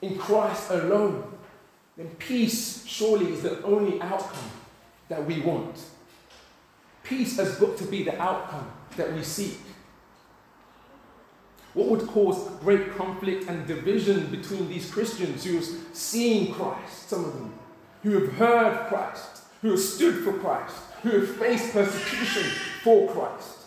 in 0.02 0.18
Christ 0.18 0.70
alone, 0.70 1.32
then 1.96 2.08
peace 2.18 2.84
surely 2.84 3.32
is 3.32 3.42
the 3.42 3.62
only 3.62 4.00
outcome 4.02 4.50
that 5.08 5.24
we 5.24 5.40
want. 5.40 5.78
Peace 7.02 7.36
has 7.36 7.56
got 7.56 7.76
to 7.78 7.84
be 7.84 8.02
the 8.02 8.20
outcome 8.20 8.70
that 8.96 9.12
we 9.12 9.22
seek. 9.22 9.60
What 11.72 11.88
would 11.88 12.06
cause 12.08 12.48
great 12.60 12.96
conflict 12.96 13.48
and 13.48 13.66
division 13.66 14.26
between 14.26 14.68
these 14.68 14.90
Christians 14.90 15.44
who 15.44 15.56
have 15.56 15.66
seen 15.92 16.52
Christ, 16.52 17.08
some 17.08 17.24
of 17.24 17.32
them, 17.34 17.54
who 18.02 18.18
have 18.18 18.32
heard 18.32 18.88
Christ, 18.88 19.35
who 19.62 19.70
have 19.70 19.80
stood 19.80 20.24
for 20.24 20.32
Christ, 20.34 20.76
who 21.02 21.10
have 21.20 21.36
faced 21.36 21.72
persecution 21.72 22.50
for 22.82 23.08
Christ? 23.10 23.58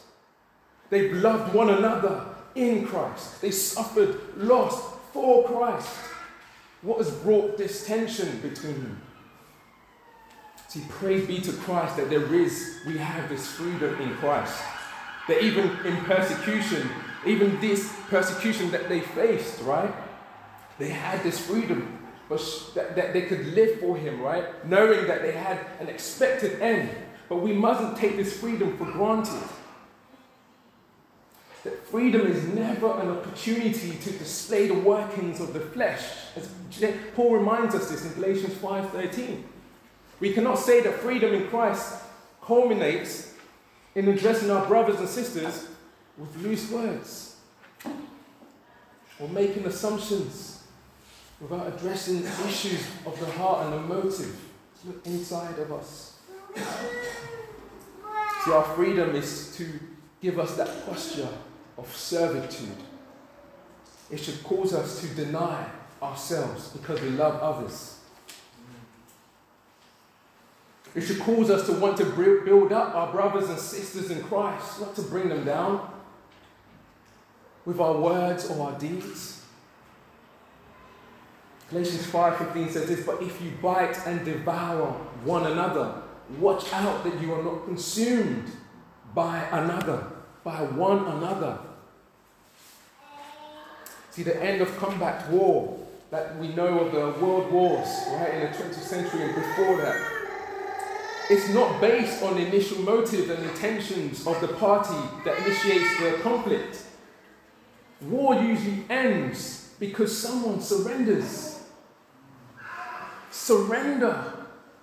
They've 0.90 1.14
loved 1.14 1.54
one 1.54 1.70
another 1.70 2.26
in 2.56 2.86
Christ. 2.86 3.42
They 3.42 3.52
suffered 3.52 4.20
loss 4.38 4.82
for 5.14 5.48
Christ. 5.48 5.90
What 6.82 6.98
has 7.00 7.12
brought 7.12 7.58
this 7.58 7.86
tension 7.86 8.40
between 8.40 8.84
them? 8.84 9.02
See, 10.68 10.84
praise 10.88 11.28
be 11.28 11.42
to 11.42 11.52
Christ 11.52 11.98
that 11.98 12.10
there 12.10 12.34
is, 12.34 12.80
we 12.86 12.98
have 12.98 13.28
this 13.28 13.48
freedom 13.48 14.00
in 14.00 14.14
Christ. 14.18 14.62
That 15.28 15.44
even 15.44 15.70
in 15.86 15.98
persecution, 16.06 16.90
even 17.26 17.60
this 17.60 17.92
persecution 18.08 18.72
that 18.72 18.88
they 18.88 19.02
faced, 19.02 19.62
right? 19.62 19.94
They 20.78 20.90
had 20.90 21.24
this 21.24 21.40
freedom, 21.40 21.99
but 22.30 22.72
that, 22.76 22.96
that 22.96 23.12
they 23.14 23.24
could 23.24 23.48
live 23.48 23.80
for 23.80 23.98
Him, 23.98 24.22
right? 24.22 24.64
Knowing 24.66 25.08
that 25.08 25.24
they 25.24 25.32
had 25.32 25.60
an 25.80 25.90
expected 25.90 26.62
end. 26.62 26.90
But 27.28 27.38
we 27.38 27.54
mustn't 27.54 27.98
take 27.98 28.16
this 28.16 28.40
freedom 28.40 28.78
for 28.78 28.86
granted. 28.86 29.50
That 31.64 31.86
freedom 31.88 32.26
is 32.28 32.44
never 32.54 33.00
an 33.00 33.10
opportunity 33.10 33.98
to 33.98 34.12
display 34.12 34.68
the 34.68 34.76
workings 34.76 35.42
of 35.42 35.54
the 35.54 35.60
flesh. 35.60 36.04
As 36.36 36.48
Paul 37.16 37.36
reminds 37.36 37.76
us 37.76 37.90
this 37.90 38.06
in 38.06 38.14
Galatians 38.14 38.54
5:13. 38.54 39.44
We 40.20 40.34
cannot 40.34 40.60
say 40.60 40.82
that 40.82 41.00
freedom 41.00 41.34
in 41.34 41.48
Christ 41.48 42.04
culminates 42.42 43.34
in 43.96 44.08
addressing 44.08 44.52
our 44.52 44.66
brothers 44.68 45.00
and 45.00 45.10
sisters 45.10 45.68
with 46.18 46.36
loose 46.38 46.70
words 46.70 47.36
or 49.20 49.28
making 49.30 49.66
assumptions 49.66 50.59
without 51.40 51.68
addressing 51.68 52.22
the 52.22 52.48
issues 52.48 52.86
of 53.06 53.20
the 53.20 53.32
heart 53.32 53.66
and 53.66 53.74
the 53.74 53.96
motive 53.96 54.50
Look 54.86 55.06
inside 55.06 55.60
of 55.60 55.74
us. 55.74 56.20
See, 56.56 58.52
our 58.52 58.64
freedom 58.76 59.14
is 59.14 59.54
to 59.58 59.68
give 60.22 60.40
us 60.40 60.56
that 60.56 60.86
posture 60.86 61.28
of 61.78 61.94
servitude. 61.96 62.78
It 64.10 64.18
should 64.18 64.42
cause 64.44 64.74
us 64.74 65.02
to 65.02 65.08
deny 65.16 65.66
ourselves 66.02 66.70
because 66.70 67.02
we 67.02 67.10
love 67.10 67.42
others. 67.42 68.00
It 70.96 71.02
should 71.02 71.20
cause 71.20 71.50
us 71.50 71.66
to 71.68 71.74
want 71.74 71.98
to 71.98 72.06
build 72.06 72.72
up 72.72 72.96
our 72.96 73.12
brothers 73.12 73.50
and 73.50 73.60
sisters 73.60 74.10
in 74.10 74.24
Christ, 74.24 74.80
not 74.80 74.96
to 74.96 75.02
bring 75.04 75.30
them 75.30 75.44
down 75.44 75.92
with 77.66 77.80
our 77.80 77.98
words 78.00 78.50
or 78.50 78.68
our 78.68 78.80
deeds. 78.80 79.39
Galatians 81.70 82.08
5:15 82.08 82.72
says 82.72 82.88
this, 82.88 83.06
but 83.06 83.22
if 83.22 83.42
you 83.42 83.52
bite 83.62 83.96
and 84.08 84.26
devour 84.26 84.88
one 85.24 85.46
another, 85.46 85.94
watch 86.40 86.74
out 86.74 87.04
that 87.04 87.22
you 87.22 87.34
are 87.34 87.44
not 87.44 87.66
consumed 87.66 88.52
by 89.14 89.44
another, 89.52 90.04
by 90.44 90.64
one 90.64 91.06
another. 91.06 91.60
See, 94.12 94.24
the 94.24 94.42
end 94.42 94.62
of 94.62 94.76
combat 94.78 95.30
war 95.30 95.78
that 96.10 96.38
we 96.40 96.48
know 96.50 96.80
of 96.80 96.92
the 96.92 97.24
world 97.24 97.52
wars, 97.52 97.88
right, 98.14 98.34
in 98.34 98.40
the 98.42 98.58
20th 98.58 98.74
century 98.74 99.22
and 99.22 99.36
before 99.36 99.78
that, 99.78 99.96
it's 101.30 101.50
not 101.50 101.80
based 101.80 102.24
on 102.24 102.34
the 102.36 102.48
initial 102.48 102.80
motive 102.80 103.30
and 103.30 103.44
intentions 103.48 104.26
of 104.26 104.42
the 104.42 104.48
party 104.48 104.98
that 105.24 105.38
initiates 105.46 106.00
the 106.00 106.18
conflict. 106.24 106.84
War 108.02 108.34
usually 108.34 108.84
ends 108.90 109.76
because 109.80 110.18
someone 110.18 110.60
surrenders. 110.60 111.59
Surrender. 113.50 114.32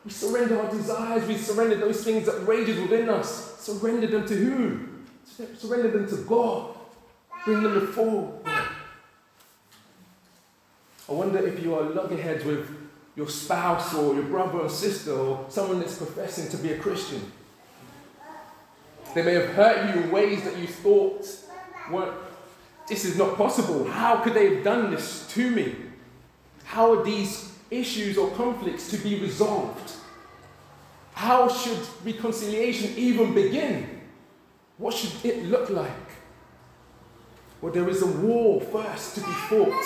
We 0.05 0.11
surrender 0.11 0.61
our 0.61 0.69
desires, 0.69 1.25
we 1.29 1.37
surrender 1.37 1.77
those 1.77 2.03
things 2.03 2.27
that 2.27 2.49
rages 2.49 2.81
within 2.81 3.09
us. 3.09 3.61
Surrender 3.61 4.09
them 4.09 4.27
to 4.27 4.35
who? 4.35 4.89
Surrender 5.57 5.93
them 5.93 6.09
to 6.09 6.17
God. 6.25 6.75
Bring 7.45 7.63
them 7.63 7.75
before 7.75 8.41
God. 8.45 8.69
I 11.09 11.13
wonder 11.13 11.47
if 11.47 11.63
you 11.63 11.77
are 11.77 11.83
loggerheads 11.83 12.45
with 12.45 12.69
your 13.15 13.29
spouse 13.29 13.95
or 13.95 14.15
your 14.15 14.25
brother 14.25 14.59
or 14.59 14.69
sister 14.69 15.13
or 15.13 15.47
someone 15.49 15.79
that's 15.79 15.99
professing 15.99 16.49
to 16.49 16.57
be 16.57 16.73
a 16.73 16.79
Christian. 16.81 17.23
They 19.15 19.23
may 19.23 19.35
have 19.35 19.51
hurt 19.51 19.95
you 19.95 20.03
in 20.03 20.11
ways 20.11 20.43
that 20.43 20.59
you 20.59 20.67
thought 20.67 21.25
weren't 21.89 22.15
this 22.89 23.05
is 23.05 23.17
not 23.17 23.37
possible. 23.37 23.85
How 23.85 24.17
could 24.17 24.35
they 24.35 24.57
have 24.57 24.65
done 24.65 24.91
this 24.91 25.29
to 25.35 25.51
me? 25.53 25.77
How 26.65 26.93
are 26.93 27.05
these 27.05 27.56
issues 27.71 28.17
or 28.19 28.31
conflicts 28.33 28.89
to 28.91 28.97
be 28.99 29.21
resolved? 29.21 29.93
How 31.13 31.49
should 31.49 31.79
reconciliation 32.05 32.93
even 32.97 33.35
begin? 33.35 34.03
What 34.79 34.95
should 34.95 35.25
it 35.25 35.47
look 35.47 35.71
like? 35.71 35.91
Well, 37.61 37.73
there 37.73 37.89
is 37.89 38.03
a 38.03 38.07
war 38.07 38.61
first 38.61 39.15
to 39.15 39.21
be 39.21 39.33
fought. 39.33 39.85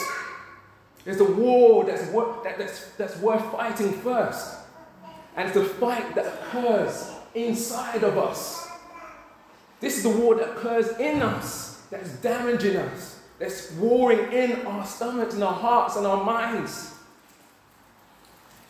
There's 1.05 1.21
a 1.21 1.33
war 1.33 1.85
that's, 1.85 2.11
wor- 2.11 2.41
that, 2.45 2.59
that's, 2.59 2.91
that's 2.93 3.17
worth 3.19 3.45
fighting 3.53 3.93
first. 3.93 4.57
And 5.37 5.49
it's 5.49 5.57
a 5.57 5.65
fight 5.65 6.15
that 6.17 6.27
occurs 6.27 7.11
inside 7.35 8.03
of 8.03 8.19
us. 8.19 8.69
This 9.81 9.97
is 9.97 10.03
the 10.03 10.11
war 10.11 10.35
that 10.35 10.51
occurs 10.51 10.89
in 10.99 11.23
us, 11.23 11.83
that's 11.91 12.11
damaging 12.17 12.77
us, 12.77 13.21
that's 13.39 13.73
warring 13.73 14.31
in 14.33 14.67
our 14.67 14.85
stomachs 14.85 15.35
and 15.35 15.43
our 15.43 15.55
hearts 15.55 15.97
and 15.97 16.07
our 16.07 16.23
minds. 16.23 16.95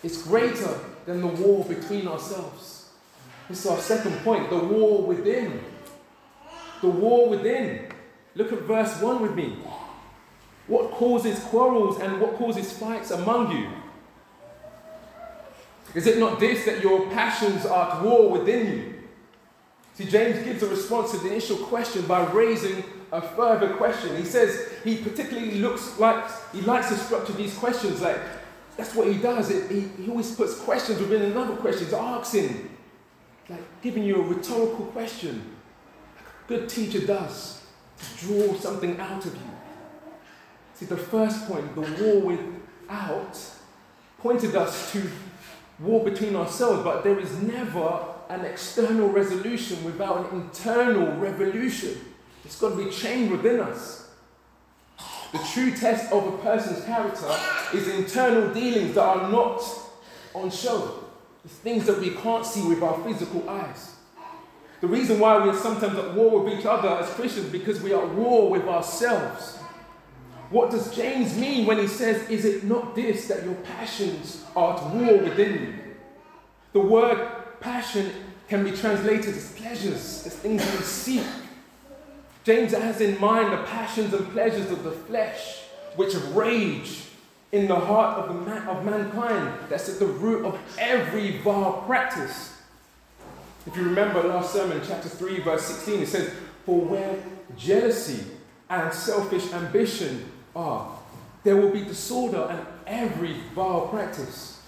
It's 0.02 0.23
greater 0.23 0.78
than 1.07 1.21
the 1.21 1.26
war 1.26 1.64
between 1.64 2.09
ourselves. 2.09 2.88
This 3.49 3.64
is 3.64 3.71
our 3.71 3.78
second 3.78 4.16
point 4.19 4.49
the 4.49 4.59
war 4.59 5.02
within. 5.02 5.61
The 6.80 6.88
war 6.88 7.28
within. 7.28 7.87
Look 8.35 8.52
at 8.52 8.61
verse 8.61 9.00
1 9.00 9.23
with 9.23 9.35
me. 9.35 9.59
What 10.66 10.92
causes 10.92 11.38
quarrels 11.40 11.99
and 12.00 12.21
what 12.21 12.37
causes 12.37 12.73
fights 12.73 13.11
among 13.11 13.57
you? 13.57 13.69
Is 15.95 16.07
it 16.07 16.19
not 16.19 16.38
this 16.38 16.64
that 16.66 16.83
your 16.83 17.11
passions 17.11 17.66
are 17.66 17.97
at 17.97 18.02
war 18.04 18.30
within 18.30 18.66
you? 18.66 18.95
See, 19.95 20.04
James 20.04 20.45
gives 20.45 20.62
a 20.62 20.69
response 20.69 21.11
to 21.11 21.19
the 21.19 21.33
initial 21.33 21.57
question 21.57 22.07
by 22.07 22.25
raising 22.30 22.85
a 23.12 23.21
further 23.21 23.75
question. 23.75 24.16
He 24.16 24.25
says 24.25 24.69
he 24.85 24.97
particularly 24.99 25.59
looks 25.59 25.99
like 25.99 26.25
he 26.52 26.61
likes 26.61 26.88
to 26.88 26.95
structure 26.95 27.33
these 27.33 27.54
questions 27.59 28.00
like 28.00 28.16
that's 28.77 28.95
what 28.95 29.09
he 29.09 29.19
does. 29.19 29.50
It, 29.50 29.71
he, 29.71 29.81
he 30.03 30.11
always 30.11 30.35
puts 30.35 30.59
questions 30.59 31.00
within 31.00 31.23
another 31.23 31.57
question. 31.57 31.85
He's 31.85 31.95
asking, 31.95 32.71
like 33.49 33.83
giving 33.83 34.03
you 34.05 34.17
a 34.17 34.23
rhetorical 34.23 34.87
question, 34.87 35.57
like 36.17 36.27
a 36.27 36.49
good 36.49 36.69
teacher 36.69 37.07
does, 37.07 37.62
to 37.99 38.27
draw 38.27 38.55
something 38.55 38.99
out 38.99 39.25
of 39.27 39.35
you. 39.35 39.50
See, 40.75 40.87
the 40.87 40.97
first 40.97 41.47
point, 41.47 41.75
the 41.75 41.83
war 42.03 42.21
without, 42.21 43.39
pointed 44.19 44.57
us 44.57 44.93
to 44.93 45.11
war 45.79 46.05
between 46.05 46.37
ourselves, 46.37 46.83
but 46.83 47.05
there 47.05 47.19
is 47.19 47.43
never 47.43 48.05
an 48.29 48.45
external 48.45 49.09
resolution 49.09 49.83
without 49.85 50.33
an 50.33 50.41
internal 50.41 51.17
revolution. 51.17 52.00
It's 52.45 52.59
got 52.59 52.71
to 52.71 52.85
be 52.85 52.91
chained 52.91 53.31
within 53.31 53.61
us. 53.61 54.10
The 55.32 55.38
true 55.52 55.70
test 55.76 56.12
of 56.12 56.26
a 56.26 56.38
person's 56.38 56.84
character 56.84 57.32
is 57.72 57.87
internal 57.88 58.52
dealings 58.52 58.94
that 58.94 59.04
are 59.04 59.30
not 59.30 59.62
on 60.34 60.50
show. 60.50 61.04
It's 61.44 61.54
things 61.54 61.87
that 61.87 62.00
we 62.00 62.10
can't 62.10 62.44
see 62.44 62.66
with 62.66 62.82
our 62.82 63.02
physical 63.04 63.49
eyes. 63.49 63.94
The 64.80 64.87
reason 64.87 65.18
why 65.20 65.42
we 65.42 65.50
are 65.50 65.56
sometimes 65.56 65.99
at 65.99 66.14
war 66.14 66.40
with 66.40 66.58
each 66.58 66.66
other 66.66 66.88
as 66.88 67.08
Christians 67.10 67.50
because 67.50 67.80
we 67.80 67.92
are 67.92 68.02
at 68.02 68.14
war 68.14 68.50
with 68.50 68.66
ourselves. 68.66 69.58
What 70.50 70.70
does 70.70 70.94
James 70.94 71.37
mean 71.37 71.66
when 71.66 71.78
he 71.78 71.87
says, 71.87 72.28
Is 72.28 72.44
it 72.44 72.64
not 72.64 72.96
this 72.96 73.28
that 73.28 73.44
your 73.44 73.54
passions 73.54 74.44
are 74.56 74.76
at 74.76 74.94
war 74.94 75.18
within 75.18 75.52
you? 75.52 75.75
The 76.72 76.80
word 76.80 77.60
passion 77.60 78.10
can 78.49 78.64
be 78.64 78.72
translated 78.72 79.37
as 79.37 79.52
pleasures, 79.52 80.26
as 80.26 80.34
things 80.34 80.62
we 80.62 80.82
seek. 80.82 81.26
James 82.44 82.73
has 82.73 83.00
in 83.00 83.20
mind 83.20 83.52
the 83.52 83.62
passions 83.64 84.14
and 84.14 84.30
pleasures 84.32 84.70
of 84.70 84.82
the 84.82 84.92
flesh, 84.92 85.59
which 85.97 86.14
rage 86.32 87.04
in 87.52 87.67
the 87.67 87.76
heart 87.76 88.19
of, 88.19 88.47
the 88.47 88.71
of 88.71 88.84
mankind. 88.84 89.52
That's 89.69 89.88
at 89.88 89.99
the 89.99 90.06
root 90.06 90.45
of 90.45 90.58
every 90.78 91.38
vile 91.38 91.82
practice. 91.86 92.56
If 93.67 93.76
you 93.76 93.82
remember 93.82 94.23
last 94.23 94.52
sermon, 94.52 94.80
chapter 94.86 95.08
3, 95.08 95.41
verse 95.41 95.65
16, 95.65 96.00
it 96.00 96.08
says, 96.08 96.32
For 96.65 96.80
where 96.80 97.23
jealousy 97.58 98.25
and 98.71 98.93
selfish 98.93 99.52
ambition 99.52 100.30
are, 100.56 100.91
there 101.45 101.56
will 101.56 101.71
be 101.71 101.84
disorder 101.84 102.47
and 102.50 102.67
every 102.86 103.34
vile 103.54 103.88
practice. 103.88 104.62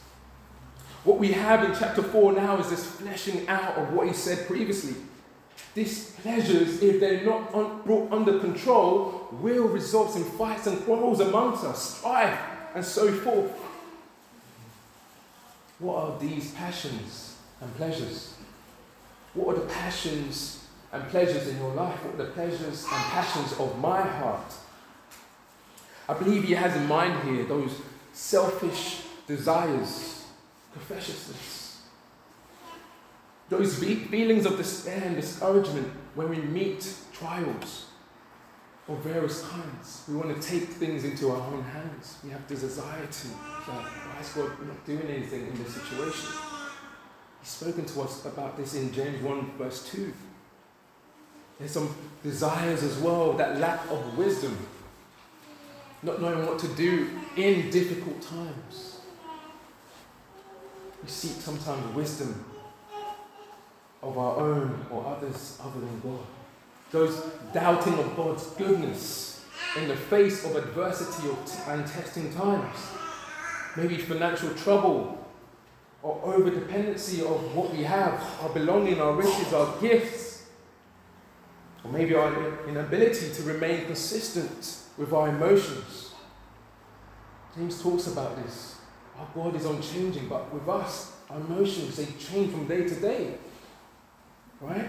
What 1.04 1.18
we 1.18 1.32
have 1.32 1.64
in 1.64 1.74
chapter 1.76 2.02
4 2.02 2.32
now 2.32 2.58
is 2.58 2.70
this 2.70 2.84
fleshing 2.84 3.48
out 3.48 3.76
of 3.76 3.92
what 3.92 4.06
he 4.06 4.12
said 4.12 4.46
previously. 4.46 4.94
These 5.74 6.10
pleasures, 6.22 6.82
if 6.82 7.00
they're 7.00 7.24
not 7.24 7.54
un- 7.54 7.80
brought 7.84 8.12
under 8.12 8.38
control, 8.38 9.28
will 9.32 9.68
result 9.68 10.16
in 10.16 10.24
fights 10.24 10.66
and 10.66 10.84
quarrels 10.84 11.20
amongst 11.20 11.64
us, 11.64 11.98
strife, 11.98 12.38
and 12.74 12.84
so 12.84 13.10
forth. 13.12 13.50
What 15.78 15.96
are 15.96 16.18
these 16.18 16.52
passions 16.52 17.36
and 17.60 17.74
pleasures? 17.76 18.34
What 19.34 19.56
are 19.56 19.60
the 19.60 19.66
passions 19.66 20.64
and 20.92 21.02
pleasures 21.08 21.48
in 21.48 21.56
your 21.58 21.74
life? 21.74 22.04
What 22.04 22.14
are 22.14 22.26
the 22.26 22.32
pleasures 22.32 22.84
and 22.84 23.02
passions 23.04 23.52
of 23.58 23.78
my 23.78 24.02
heart? 24.02 24.52
I 26.08 26.14
believe 26.14 26.44
he 26.44 26.52
has 26.54 26.76
in 26.76 26.86
mind 26.86 27.26
here 27.28 27.44
those 27.44 27.80
selfish 28.12 29.02
desires, 29.26 30.24
covetousness, 30.74 31.61
those 33.52 33.78
feelings 33.78 34.46
of 34.46 34.56
despair 34.56 35.02
and 35.04 35.14
discouragement 35.14 35.86
when 36.14 36.30
we 36.30 36.36
meet 36.36 36.94
trials 37.12 37.86
of 38.88 38.98
various 38.98 39.42
kinds. 39.46 40.04
We 40.08 40.16
want 40.16 40.40
to 40.40 40.48
take 40.48 40.64
things 40.64 41.04
into 41.04 41.30
our 41.30 41.52
own 41.52 41.62
hands. 41.62 42.18
We 42.24 42.30
have 42.30 42.48
this 42.48 42.60
desire 42.62 43.06
to, 43.06 43.28
like, 43.28 43.84
why 43.84 44.20
is 44.20 44.28
God 44.30 44.50
not 44.66 44.86
doing 44.86 45.06
anything 45.06 45.46
in 45.46 45.62
this 45.62 45.74
situation? 45.74 46.30
He's 47.40 47.50
spoken 47.50 47.84
to 47.84 48.00
us 48.02 48.24
about 48.24 48.56
this 48.56 48.74
in 48.74 48.90
James 48.92 49.22
1, 49.22 49.52
verse 49.58 49.90
2. 49.90 50.12
There's 51.58 51.72
some 51.72 51.94
desires 52.22 52.82
as 52.82 52.98
well, 52.98 53.34
that 53.34 53.58
lack 53.58 53.84
of 53.90 54.16
wisdom, 54.16 54.56
not 56.02 56.22
knowing 56.22 56.46
what 56.46 56.58
to 56.60 56.68
do 56.68 57.10
in 57.36 57.70
difficult 57.70 58.22
times. 58.22 59.00
We 61.02 61.08
seek 61.08 61.32
sometimes 61.32 61.94
wisdom 61.94 62.44
of 64.02 64.18
our 64.18 64.36
own 64.36 64.86
or 64.90 65.06
others 65.06 65.58
other 65.62 65.80
than 65.80 66.00
God. 66.00 66.24
Those 66.90 67.20
doubting 67.52 67.94
of 67.94 68.16
God's 68.16 68.46
goodness 68.48 69.44
in 69.78 69.88
the 69.88 69.96
face 69.96 70.44
of 70.44 70.56
adversity 70.56 71.28
and 71.68 71.86
testing 71.86 72.32
times. 72.34 72.76
Maybe 73.76 73.96
financial 73.96 74.50
trouble 74.54 75.18
or 76.02 76.20
over 76.24 76.50
dependency 76.50 77.22
of 77.22 77.54
what 77.54 77.72
we 77.72 77.84
have, 77.84 78.22
our 78.42 78.50
belonging, 78.50 79.00
our 79.00 79.12
riches, 79.12 79.52
our 79.52 79.80
gifts. 79.80 80.46
Or 81.84 81.90
maybe 81.90 82.14
our 82.14 82.68
inability 82.68 83.32
to 83.34 83.42
remain 83.44 83.86
consistent 83.86 84.78
with 84.98 85.12
our 85.12 85.28
emotions. 85.28 86.12
James 87.56 87.82
talks 87.82 88.06
about 88.08 88.36
this. 88.42 88.76
Our 89.18 89.26
God 89.34 89.56
is 89.56 89.64
unchanging, 89.64 90.28
but 90.28 90.52
with 90.52 90.68
us, 90.68 91.16
our 91.30 91.38
emotions, 91.38 91.96
they 91.96 92.06
change 92.18 92.52
from 92.52 92.66
day 92.66 92.88
to 92.88 92.94
day. 93.00 93.34
Right? 94.62 94.88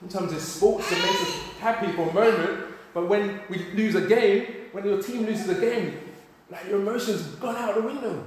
Sometimes 0.00 0.32
it's 0.32 0.44
sports 0.44 0.88
that 0.88 0.98
makes 0.98 1.22
us 1.22 1.34
happy 1.58 1.92
for 1.92 2.08
a 2.08 2.14
moment, 2.14 2.64
but 2.94 3.08
when 3.08 3.40
we 3.50 3.58
lose 3.74 3.94
a 3.94 4.06
game, 4.06 4.46
when 4.72 4.84
your 4.84 5.02
team 5.02 5.26
loses 5.26 5.48
a 5.48 5.60
game, 5.60 5.98
like 6.50 6.66
your 6.68 6.80
emotions 6.80 7.22
gone 7.36 7.56
out 7.56 7.74
the 7.74 7.82
window. 7.82 8.24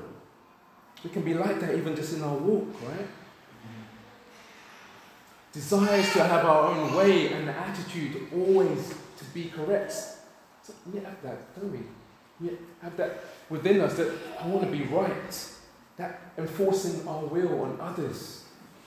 We 1.04 1.10
can 1.10 1.24
be 1.24 1.34
like 1.34 1.60
that 1.60 1.76
even 1.76 1.96
just 1.96 2.14
in 2.16 2.24
our 2.24 2.36
walk, 2.36 2.68
right? 2.84 3.08
Desires 5.52 6.12
to 6.14 6.24
have 6.24 6.46
our 6.46 6.68
own 6.70 6.96
way 6.96 7.34
and 7.34 7.48
the 7.48 7.54
attitude 7.54 8.28
always 8.34 8.94
to 9.18 9.26
be 9.34 9.46
correct. 9.50 9.92
So 9.92 10.74
we 10.92 11.00
have 11.00 11.22
that, 11.24 11.60
don't 11.60 11.72
we? 11.72 11.80
We 12.40 12.58
have 12.82 12.96
that 12.98 13.24
within 13.50 13.82
us 13.82 13.96
that 13.96 14.12
I 14.40 14.48
want 14.48 14.64
to 14.64 14.72
be 14.72 14.84
right. 14.86 15.50
That 15.98 16.22
enforcing 16.38 17.08
our 17.08 17.26
will 17.26 17.62
on 17.62 17.80
others. 17.80 18.43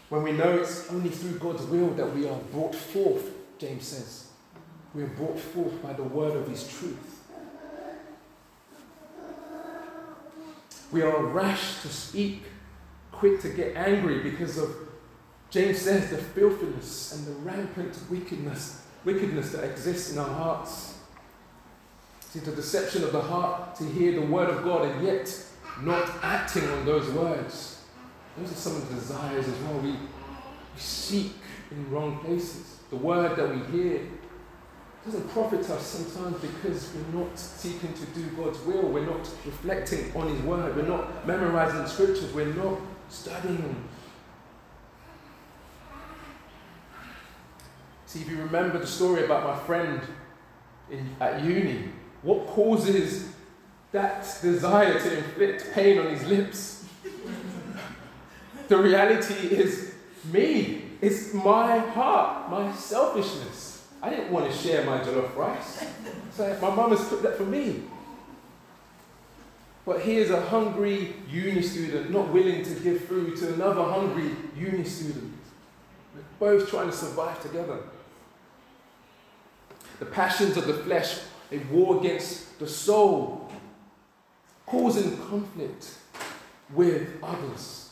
When 0.09 0.23
we 0.23 0.33
know 0.33 0.59
it's 0.59 0.91
only 0.91 1.11
through 1.11 1.39
God's 1.39 1.65
will 1.65 1.91
that 1.95 2.15
we 2.15 2.29
are 2.29 2.39
brought 2.53 2.75
forth, 2.75 3.31
James 3.59 3.89
says. 3.89 4.29
We 4.95 5.03
are 5.03 5.09
brought 5.09 5.39
forth 5.39 5.83
by 5.83 5.93
the 5.93 6.05
word 6.05 6.37
of 6.37 6.49
his 6.49 6.67
truth. 6.67 7.25
We 10.93 11.03
are 11.03 11.25
rash 11.25 11.83
to 11.83 11.89
speak, 11.89 12.45
quick 13.11 13.41
to 13.41 13.49
get 13.49 13.77
angry 13.77 14.21
because 14.21 14.57
of, 14.59 14.71
James 15.51 15.79
says, 15.79 16.11
the 16.11 16.19
filthiness 16.19 17.13
and 17.13 17.27
the 17.27 17.51
rampant 17.51 17.99
wickedness, 18.09 18.83
wickedness 19.05 19.51
that 19.53 19.65
exists 19.65 20.13
in 20.13 20.19
our 20.19 20.29
hearts. 20.29 20.99
See, 22.21 22.39
the 22.39 22.53
deception 22.53 23.03
of 23.03 23.13
the 23.13 23.21
heart 23.21 23.75
to 23.77 23.85
hear 23.85 24.13
the 24.13 24.27
word 24.27 24.51
of 24.51 24.63
God 24.63 24.87
and 24.87 25.05
yet 25.05 25.45
not 25.83 26.09
acting 26.23 26.65
on 26.69 26.85
those 26.85 27.11
words. 27.11 27.76
Those 28.39 28.53
are 28.53 28.55
some 28.55 28.77
of 28.77 28.89
the 28.89 28.95
desires 28.95 29.49
as 29.49 29.59
well. 29.61 29.79
We, 29.79 29.93
we 29.93 29.99
seek 30.77 31.33
in 31.71 31.91
wrong 31.91 32.19
places. 32.21 32.81
The 32.91 32.97
word 32.97 33.37
that 33.37 33.51
we 33.51 33.79
hear, 33.79 34.01
doesn't 35.07 35.29
profit 35.31 35.61
us 35.71 35.87
sometimes 35.87 36.41
because 36.41 36.93
we're 36.93 37.21
not 37.21 37.39
seeking 37.39 37.95
to 37.95 38.07
do 38.07 38.27
God's 38.37 38.59
will. 38.63 38.89
We're 38.89 39.07
not 39.07 39.29
reflecting 39.45 40.13
on 40.17 40.29
His 40.29 40.43
word. 40.43 40.75
We're 40.75 40.83
not 40.83 41.25
memorizing 41.27 41.87
scriptures. 41.87 42.33
We're 42.33 42.53
not 42.55 42.79
studying. 43.09 43.89
See, 48.07 48.21
if 48.21 48.29
you 48.29 48.39
remember 48.39 48.79
the 48.79 48.87
story 48.87 49.25
about 49.25 49.45
my 49.45 49.57
friend 49.65 50.01
in, 50.91 51.09
at 51.21 51.45
uni, 51.45 51.89
what 52.23 52.49
causes 52.49 53.33
that 53.93 54.23
desire 54.43 54.99
to 54.99 55.19
inflict 55.19 55.73
pain 55.73 55.99
on 55.99 56.09
his 56.09 56.25
lips? 56.25 56.76
The 58.69 58.77
reality 58.77 59.49
is 59.49 59.95
me. 60.33 60.83
It's 61.01 61.35
my 61.35 61.79
heart, 61.79 62.51
my 62.51 62.73
selfishness. 62.73 63.87
I 64.03 64.11
didn't 64.11 64.31
want 64.31 64.51
to 64.51 64.57
share 64.57 64.85
my 64.85 64.99
jollof 64.99 65.35
rice. 65.37 65.85
So 66.33 66.59
my 66.61 66.71
mum 66.75 66.91
has 66.91 67.07
cooked 67.09 67.23
that 67.23 67.37
for 67.37 67.45
me. 67.45 67.83
But 69.85 70.01
here's 70.01 70.31
a 70.31 70.41
hungry 70.41 71.15
uni 71.31 71.63
student 71.63 72.11
not 72.11 72.33
willing 72.33 72.65
to 72.65 72.75
give 72.81 73.03
food 73.03 73.37
to 73.37 73.55
another 73.55 73.85
hungry 73.85 74.33
uni 74.57 74.85
student. 74.85 75.33
We're 76.15 76.59
both 76.59 76.69
trying 76.69 76.91
to 76.91 76.97
survive 76.97 77.41
together. 77.41 77.79
The 80.01 80.07
passions 80.07 80.57
of 80.57 80.67
the 80.67 80.75
flesh, 80.75 81.21
they 81.51 81.59
war 81.59 81.99
against 81.99 82.59
the 82.59 82.69
soul, 82.69 83.51
causing 84.67 85.17
conflict 85.29 85.95
with 86.75 87.09
others. 87.23 87.86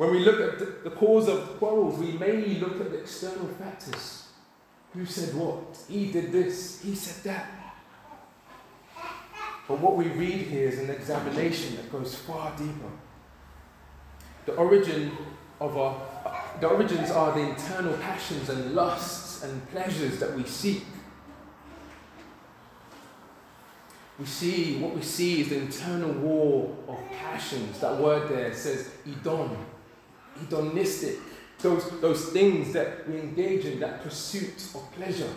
When 0.00 0.12
we 0.12 0.20
look 0.20 0.40
at 0.40 0.82
the 0.82 0.88
cause 0.92 1.28
of 1.28 1.58
quarrels, 1.58 1.98
we 1.98 2.12
mainly 2.12 2.54
look 2.54 2.80
at 2.80 2.90
the 2.90 3.00
external 3.00 3.46
factors. 3.48 4.28
Who 4.94 5.04
said 5.04 5.34
what? 5.34 5.78
He 5.90 6.10
did 6.10 6.32
this, 6.32 6.80
he 6.80 6.94
said 6.94 7.22
that. 7.24 7.74
But 9.68 9.78
what 9.78 9.96
we 9.98 10.06
read 10.06 10.46
here 10.46 10.68
is 10.68 10.78
an 10.78 10.88
examination 10.88 11.76
that 11.76 11.92
goes 11.92 12.14
far 12.14 12.50
deeper. 12.56 12.90
The 14.46 14.54
origin 14.54 15.12
of 15.60 15.76
our 15.76 16.00
the 16.62 16.68
origins 16.68 17.10
are 17.10 17.34
the 17.34 17.50
internal 17.50 17.92
passions 17.98 18.48
and 18.48 18.74
lusts 18.74 19.44
and 19.44 19.70
pleasures 19.70 20.18
that 20.20 20.34
we 20.34 20.44
seek. 20.44 20.82
We 24.18 24.24
see 24.24 24.78
what 24.78 24.94
we 24.94 25.02
see 25.02 25.42
is 25.42 25.50
the 25.50 25.58
internal 25.58 26.12
war 26.12 26.74
of 26.88 26.98
passions. 27.10 27.80
That 27.80 27.98
word 27.98 28.30
there 28.30 28.54
says 28.54 28.90
Edom, 29.06 29.58
hedonistic, 30.40 31.18
those, 31.58 31.88
those 32.00 32.30
things 32.30 32.72
that 32.72 33.08
we 33.08 33.20
engage 33.20 33.64
in, 33.64 33.80
that 33.80 34.02
pursuit 34.02 34.54
of 34.74 34.90
pleasure, 34.92 35.32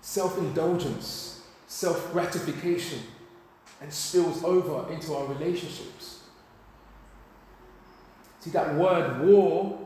self 0.00 0.38
indulgence, 0.38 1.42
self 1.66 2.12
gratification, 2.12 3.00
and 3.80 3.92
spills 3.92 4.44
over 4.44 4.92
into 4.92 5.14
our 5.14 5.26
relationships. 5.26 6.20
See, 8.40 8.50
that 8.50 8.74
word 8.74 9.24
war 9.24 9.78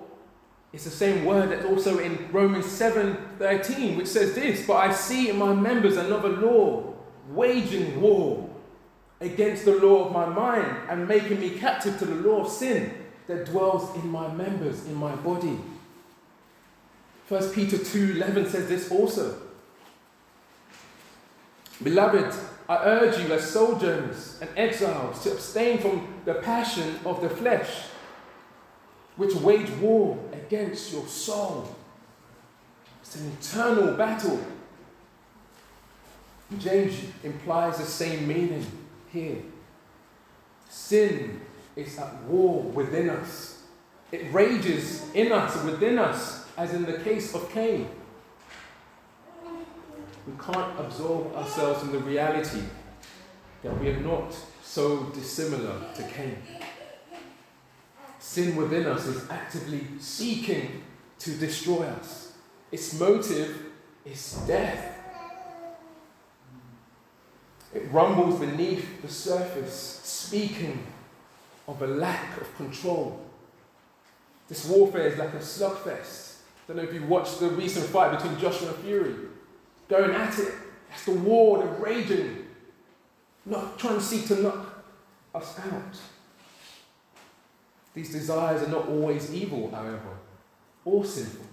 is 0.72 0.84
the 0.84 0.90
same 0.90 1.24
word 1.24 1.50
that's 1.50 1.64
also 1.64 1.98
in 1.98 2.28
Romans 2.32 2.66
7 2.66 3.16
13, 3.38 3.96
which 3.96 4.08
says 4.08 4.34
this 4.34 4.66
But 4.66 4.74
I 4.74 4.92
see 4.92 5.30
in 5.30 5.38
my 5.38 5.54
members 5.54 5.96
another 5.96 6.28
law, 6.28 6.94
waging 7.28 8.00
war 8.00 8.50
against 9.20 9.64
the 9.64 9.76
law 9.76 10.06
of 10.06 10.12
my 10.12 10.26
mind 10.26 10.76
and 10.90 11.08
making 11.08 11.40
me 11.40 11.50
captive 11.50 11.98
to 11.98 12.04
the 12.04 12.28
law 12.28 12.44
of 12.44 12.52
sin 12.52 13.05
that 13.26 13.46
dwells 13.46 13.94
in 13.96 14.08
my 14.10 14.32
members, 14.32 14.86
in 14.86 14.94
my 14.94 15.14
body. 15.16 15.58
1 17.28 17.50
Peter 17.52 17.76
2:11 17.78 18.48
says 18.48 18.68
this 18.68 18.90
also. 18.90 19.42
Beloved, 21.82 22.32
I 22.68 22.76
urge 22.84 23.18
you 23.18 23.32
as 23.32 23.50
sojourners 23.50 24.38
and 24.40 24.50
exiles 24.56 25.22
to 25.22 25.32
abstain 25.32 25.78
from 25.78 26.14
the 26.24 26.34
passion 26.34 26.98
of 27.04 27.20
the 27.20 27.28
flesh, 27.28 27.86
which 29.16 29.34
wage 29.34 29.70
war 29.80 30.18
against 30.32 30.92
your 30.92 31.06
soul. 31.06 31.74
It's 33.02 33.16
an 33.16 33.36
eternal 33.40 33.94
battle. 33.94 34.40
James 36.58 36.94
implies 37.22 37.78
the 37.78 37.84
same 37.84 38.26
meaning 38.26 38.66
here. 39.12 39.42
Sin 40.68 41.40
is 41.76 41.98
at 41.98 42.22
war 42.24 42.62
within 42.62 43.10
us. 43.10 43.62
It 44.10 44.32
rages 44.32 45.12
in 45.14 45.30
us, 45.30 45.62
within 45.62 45.98
us, 45.98 46.48
as 46.56 46.72
in 46.72 46.84
the 46.86 46.98
case 46.98 47.34
of 47.34 47.50
Cain. 47.50 47.88
We 50.26 50.32
can't 50.42 50.80
absorb 50.80 51.34
ourselves 51.36 51.82
in 51.82 51.92
the 51.92 51.98
reality 51.98 52.62
that 53.62 53.78
we 53.78 53.90
are 53.90 54.00
not 54.00 54.34
so 54.62 55.04
dissimilar 55.04 55.80
to 55.94 56.02
Cain. 56.04 56.38
Sin 58.18 58.56
within 58.56 58.86
us 58.86 59.06
is 59.06 59.30
actively 59.30 59.86
seeking 60.00 60.82
to 61.18 61.30
destroy 61.32 61.84
us. 61.84 62.32
Its 62.72 62.98
motive 62.98 63.66
is 64.04 64.32
death. 64.46 64.94
It 67.74 67.90
rumbles 67.92 68.40
beneath 68.40 69.02
the 69.02 69.08
surface, 69.08 70.00
speaking 70.02 70.86
of 71.66 71.82
a 71.82 71.86
lack 71.86 72.40
of 72.40 72.56
control. 72.56 73.20
This 74.48 74.66
warfare 74.66 75.08
is 75.08 75.18
like 75.18 75.34
a 75.34 75.38
slugfest. 75.38 76.36
I 76.36 76.72
don't 76.72 76.76
know 76.76 76.82
if 76.82 76.94
you 76.94 77.04
watched 77.04 77.40
the 77.40 77.48
recent 77.48 77.86
fight 77.86 78.16
between 78.16 78.38
Joshua 78.38 78.68
and 78.68 78.76
Fury. 78.78 79.14
Going 79.88 80.12
at 80.12 80.38
it. 80.38 80.52
That's 80.88 81.04
the 81.04 81.12
war, 81.12 81.58
the 81.58 81.68
raging. 81.68 82.46
Not 83.44 83.78
trying 83.78 83.96
to 83.96 84.00
seek 84.00 84.26
to 84.28 84.42
knock 84.42 84.84
us 85.34 85.58
out. 85.58 85.98
These 87.94 88.12
desires 88.12 88.62
are 88.62 88.70
not 88.70 88.88
always 88.88 89.32
evil, 89.32 89.70
however, 89.70 90.18
or 90.84 91.04
sinful. 91.04 91.46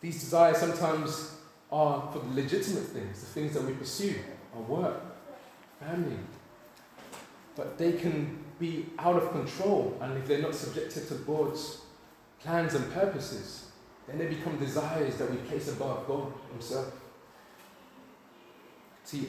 These 0.00 0.20
desires 0.20 0.58
sometimes 0.58 1.36
are 1.70 2.10
for 2.12 2.18
the 2.18 2.34
legitimate 2.34 2.84
things, 2.84 3.20
the 3.20 3.26
things 3.26 3.54
that 3.54 3.62
we 3.62 3.72
pursue, 3.72 4.16
our 4.54 4.62
work, 4.62 5.00
family, 5.78 6.16
but 7.56 7.78
they 7.78 7.92
can 7.92 8.38
be 8.58 8.86
out 8.98 9.16
of 9.16 9.30
control, 9.32 9.96
and 10.00 10.16
if 10.16 10.26
they're 10.26 10.42
not 10.42 10.54
subjected 10.54 11.08
to 11.08 11.14
God's 11.14 11.78
plans 12.40 12.74
and 12.74 12.92
purposes, 12.92 13.70
then 14.06 14.18
they 14.18 14.26
become 14.26 14.58
desires 14.58 15.16
that 15.16 15.30
we 15.30 15.36
place 15.38 15.68
above 15.68 16.06
God 16.06 16.32
Himself. 16.52 16.92
See, 19.04 19.28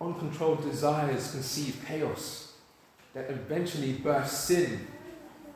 uncontrolled 0.00 0.62
desires 0.62 1.30
conceive 1.30 1.82
chaos 1.86 2.54
that 3.12 3.30
eventually 3.30 3.92
births 3.92 4.32
sin, 4.32 4.86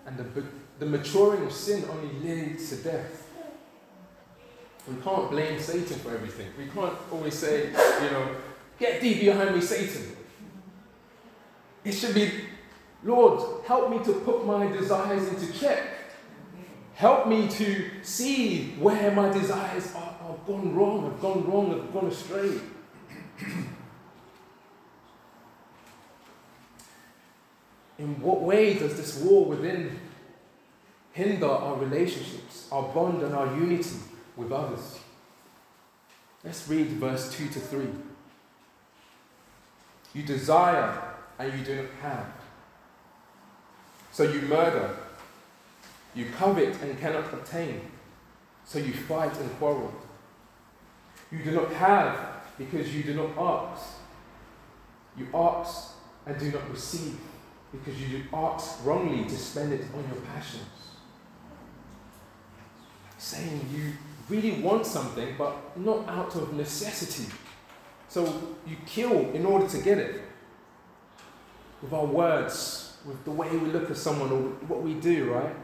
and 0.07 0.17
the, 0.17 0.45
the 0.79 0.87
maturing 0.87 1.45
of 1.45 1.53
sin 1.53 1.85
only 1.91 2.15
leads 2.21 2.71
to 2.71 2.77
death. 2.77 3.27
We 4.87 5.01
can't 5.03 5.31
blame 5.31 5.61
Satan 5.61 5.99
for 5.99 6.15
everything. 6.15 6.49
We 6.57 6.67
can't 6.67 6.95
always 7.13 7.35
say, 7.35 7.67
you 7.67 8.11
know, 8.11 8.37
get 8.79 9.01
thee 9.01 9.19
behind 9.19 9.55
me, 9.55 9.61
Satan. 9.61 10.17
It 11.89 11.95
should 11.95 12.15
be, 12.15 12.31
Lord, 13.03 13.65
help 13.65 13.91
me 13.91 14.05
to 14.05 14.13
put 14.21 14.45
my 14.45 14.67
desires 14.67 15.27
into 15.27 15.59
check. 15.59 15.83
Help 16.95 17.27
me 17.27 17.49
to 17.49 17.91
see 18.03 18.75
where 18.79 19.11
my 19.13 19.31
desires 19.31 19.95
are, 19.95 20.15
are 20.21 20.37
gone 20.47 20.75
wrong, 20.75 21.05
have 21.05 21.19
gone 21.23 21.51
wrong, 21.51 21.71
have 21.71 21.91
gone 21.95 22.09
astray. 22.09 22.61
In 27.99 28.21
what 28.21 28.43
way 28.43 28.75
does 28.75 28.99
this 28.99 29.23
war 29.23 29.47
within 29.47 29.99
hinder 31.13 31.49
our 31.49 31.77
relationships, 31.77 32.69
our 32.71 32.83
bond, 32.83 33.23
and 33.23 33.35
our 33.35 33.47
unity 33.57 33.97
with 34.37 34.53
others? 34.53 34.99
Let's 36.45 36.69
read 36.69 36.89
verse 36.89 37.35
2 37.35 37.49
to 37.49 37.61
3. 37.61 37.87
You 40.13 40.23
desire 40.25 41.08
and 41.39 41.59
you 41.59 41.65
do 41.65 41.77
not 41.77 41.91
have. 42.03 42.27
So 44.13 44.25
you 44.25 44.43
murder, 44.43 44.97
you 46.15 46.27
covet 46.37 46.81
and 46.83 46.99
cannot 46.99 47.33
obtain, 47.33 47.83
so 48.65 48.79
you 48.79 48.93
fight 48.93 49.39
and 49.39 49.59
quarrel. 49.59 49.93
You 51.31 51.39
do 51.45 51.53
not 51.53 51.73
have 51.73 52.19
because 52.59 52.95
you 52.95 53.03
do 53.05 53.15
not 53.15 53.39
ask. 53.39 53.87
You 55.17 55.29
ask 55.35 55.93
and 56.27 56.39
do 56.39 56.51
not 56.51 56.69
receive 56.71 57.19
because 57.71 58.01
you 58.01 58.25
ask 58.33 58.85
wrongly 58.85 59.25
to 59.29 59.37
spend 59.37 59.73
it 59.73 59.83
on 59.95 60.05
your 60.13 60.21
passions. 60.33 60.65
Saying 63.19 63.69
you 63.73 63.93
really 64.29 64.61
want 64.63 64.87
something, 64.87 65.35
but 65.37 65.77
not 65.77 66.09
out 66.09 66.35
of 66.37 66.53
necessity. 66.55 67.31
So 68.09 68.57
you 68.67 68.77
kill 68.87 69.31
in 69.33 69.45
order 69.45 69.69
to 69.69 69.79
get 69.79 69.99
it 69.99 70.23
with 71.83 71.93
our 71.93 72.07
words, 72.07 72.97
with 73.05 73.25
the 73.25 73.31
way 73.31 73.49
we 73.51 73.71
look 73.71 73.91
at 73.91 73.97
someone 73.97 74.31
or 74.31 74.41
what 74.67 74.83
we 74.83 74.95
do, 74.95 75.33
right? 75.33 75.55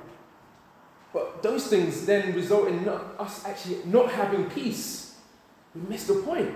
But 1.12 1.42
those 1.42 1.68
things 1.68 2.06
then 2.06 2.34
result 2.34 2.68
in 2.68 2.84
not, 2.84 3.14
us 3.18 3.44
actually 3.44 3.78
not 3.84 4.10
having 4.10 4.50
peace. 4.50 5.16
We 5.74 5.82
miss 5.88 6.06
the 6.06 6.14
point. 6.14 6.50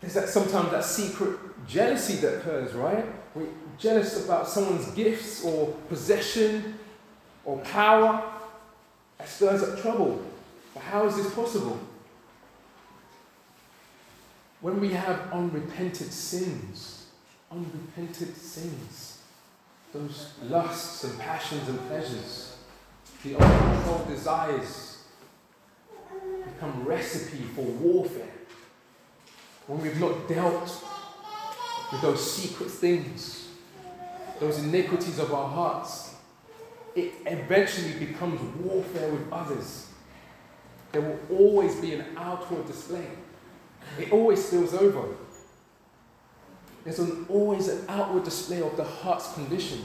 There's 0.00 0.14
that 0.14 0.28
sometimes 0.28 0.70
that 0.70 0.84
secret 0.84 1.38
jealousy 1.66 2.16
that 2.16 2.38
occurs, 2.38 2.72
right? 2.72 3.04
We're 3.34 3.48
jealous 3.78 4.24
about 4.24 4.48
someone's 4.48 4.90
gifts 4.92 5.44
or 5.44 5.68
possession 5.88 6.78
or 7.44 7.58
power. 7.58 8.22
That 9.18 9.28
stirs 9.28 9.62
up 9.62 9.80
trouble. 9.80 10.22
But 10.74 10.84
how 10.84 11.06
is 11.06 11.16
this 11.16 11.34
possible? 11.34 11.78
When 14.60 14.78
we 14.78 14.90
have 14.90 15.32
unrepented 15.32 16.12
sins, 16.12 17.06
unrepented 17.50 18.36
sins, 18.36 19.22
those 19.94 20.34
lusts 20.42 21.04
and 21.04 21.18
passions 21.18 21.66
and 21.66 21.78
pleasures, 21.88 22.56
the 23.24 23.36
uncontrolled 23.36 24.08
desires 24.08 25.04
become 26.44 26.84
recipe 26.84 27.42
for 27.54 27.62
warfare. 27.62 28.32
When 29.66 29.80
we've 29.80 29.98
not 29.98 30.28
dealt 30.28 30.84
with 31.90 32.02
those 32.02 32.32
secret 32.32 32.70
things, 32.70 33.48
those 34.40 34.58
iniquities 34.58 35.18
of 35.18 35.32
our 35.32 35.48
hearts, 35.48 36.16
it 36.94 37.14
eventually 37.24 37.94
becomes 38.04 38.40
warfare 38.56 39.10
with 39.10 39.32
others. 39.32 39.88
There 40.92 41.00
will 41.00 41.20
always 41.30 41.76
be 41.76 41.94
an 41.94 42.04
outward 42.16 42.66
display. 42.66 43.06
It 43.98 44.12
always 44.12 44.44
spills 44.44 44.74
over. 44.74 45.16
There's 46.84 46.98
an, 46.98 47.26
always 47.28 47.68
an 47.68 47.84
outward 47.88 48.24
display 48.24 48.62
of 48.62 48.76
the 48.76 48.84
heart's 48.84 49.32
condition. 49.34 49.84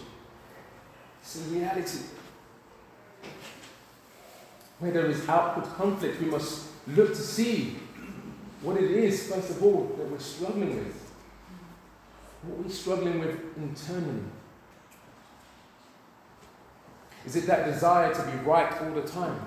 It's 1.21 1.35
a 1.35 1.39
reality. 1.49 1.99
Where 4.79 4.91
there 4.91 5.07
is 5.07 5.27
outward 5.27 5.65
conflict, 5.75 6.21
we 6.21 6.27
must 6.27 6.67
look 6.87 7.09
to 7.09 7.21
see 7.21 7.77
what 8.61 8.77
it 8.77 8.91
is, 8.91 9.27
first 9.27 9.49
of 9.51 9.63
all, 9.63 9.95
that 9.97 10.09
we're 10.09 10.19
struggling 10.19 10.77
with. 10.77 11.13
What 12.43 12.59
are 12.59 12.61
we 12.63 12.69
struggling 12.69 13.19
with 13.19 13.57
internally? 13.57 14.23
Is 17.25 17.35
it 17.35 17.47
that 17.47 17.65
desire 17.65 18.13
to 18.13 18.21
be 18.23 18.37
right 18.43 18.71
all 18.81 18.91
the 18.91 19.01
time 19.01 19.39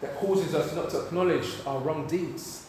that 0.00 0.16
causes 0.16 0.54
us 0.54 0.74
not 0.74 0.90
to 0.90 1.06
acknowledge 1.06 1.46
our 1.66 1.80
wrong 1.80 2.06
deeds? 2.06 2.67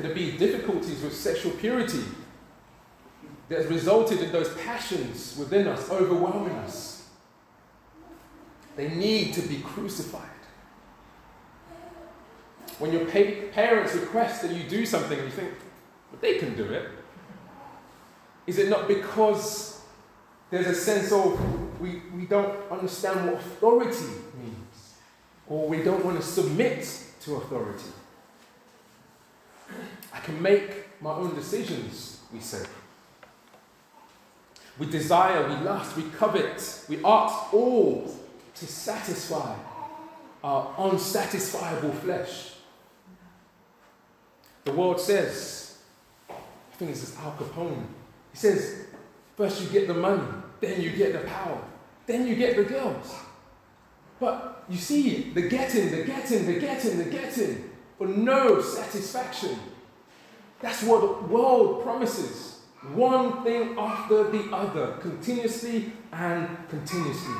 Could 0.00 0.12
it 0.12 0.14
be 0.14 0.32
difficulties 0.38 1.02
with 1.02 1.14
sexual 1.14 1.52
purity 1.52 2.02
that 3.50 3.58
has 3.58 3.66
resulted 3.66 4.22
in 4.22 4.32
those 4.32 4.48
passions 4.54 5.36
within 5.38 5.68
us 5.68 5.90
overwhelming 5.90 6.54
us? 6.56 7.06
They 8.76 8.88
need 8.88 9.34
to 9.34 9.42
be 9.42 9.58
crucified. 9.58 10.24
When 12.78 12.94
your 12.94 13.04
parents 13.04 13.94
request 13.94 14.40
that 14.40 14.52
you 14.52 14.62
do 14.62 14.86
something 14.86 15.18
and 15.18 15.28
you 15.28 15.34
think, 15.34 15.52
but 16.10 16.22
they 16.22 16.38
can 16.38 16.56
do 16.56 16.64
it, 16.64 16.88
is 18.46 18.56
it 18.56 18.70
not 18.70 18.88
because 18.88 19.82
there's 20.48 20.66
a 20.66 20.74
sense 20.74 21.12
of 21.12 21.78
we, 21.78 22.00
we 22.16 22.24
don't 22.24 22.58
understand 22.70 23.26
what 23.26 23.34
authority 23.34 24.14
means, 24.42 24.94
or 25.46 25.68
we 25.68 25.82
don't 25.82 26.02
want 26.02 26.18
to 26.18 26.26
submit 26.26 26.88
to 27.20 27.36
authority? 27.36 27.90
I 30.12 30.20
can 30.20 30.40
make 30.40 31.00
my 31.00 31.12
own 31.12 31.34
decisions, 31.34 32.20
we 32.32 32.40
say. 32.40 32.64
We 34.78 34.86
desire, 34.86 35.46
we 35.48 35.54
lust, 35.64 35.96
we 35.96 36.04
covet, 36.04 36.84
we 36.88 37.04
ask 37.04 37.52
all 37.52 38.14
to 38.54 38.66
satisfy 38.66 39.54
our 40.42 40.74
unsatisfiable 40.78 41.94
flesh. 41.96 42.54
The 44.64 44.72
world 44.72 45.00
says, 45.00 45.78
I 46.28 46.34
think 46.76 46.92
this 46.92 47.02
is 47.02 47.16
Al 47.18 47.32
Capone. 47.32 47.84
He 48.32 48.38
says, 48.38 48.86
first 49.36 49.60
you 49.60 49.68
get 49.68 49.86
the 49.86 49.94
money, 49.94 50.22
then 50.60 50.80
you 50.80 50.90
get 50.92 51.12
the 51.12 51.28
power, 51.28 51.62
then 52.06 52.26
you 52.26 52.36
get 52.36 52.56
the 52.56 52.64
girls. 52.64 53.14
But 54.18 54.64
you 54.68 54.76
see, 54.76 55.30
the 55.32 55.48
getting, 55.48 55.90
the 55.90 56.04
getting, 56.04 56.46
the 56.46 56.60
getting, 56.60 56.98
the 56.98 57.04
getting, 57.04 57.69
but 58.00 58.08
no 58.08 58.62
satisfaction. 58.62 59.58
That's 60.60 60.82
what 60.82 61.02
the 61.02 61.26
world 61.26 61.82
promises. 61.82 62.60
One 62.94 63.44
thing 63.44 63.78
after 63.78 64.24
the 64.30 64.48
other, 64.50 64.92
continuously 65.02 65.92
and 66.10 66.48
continuously. 66.70 67.34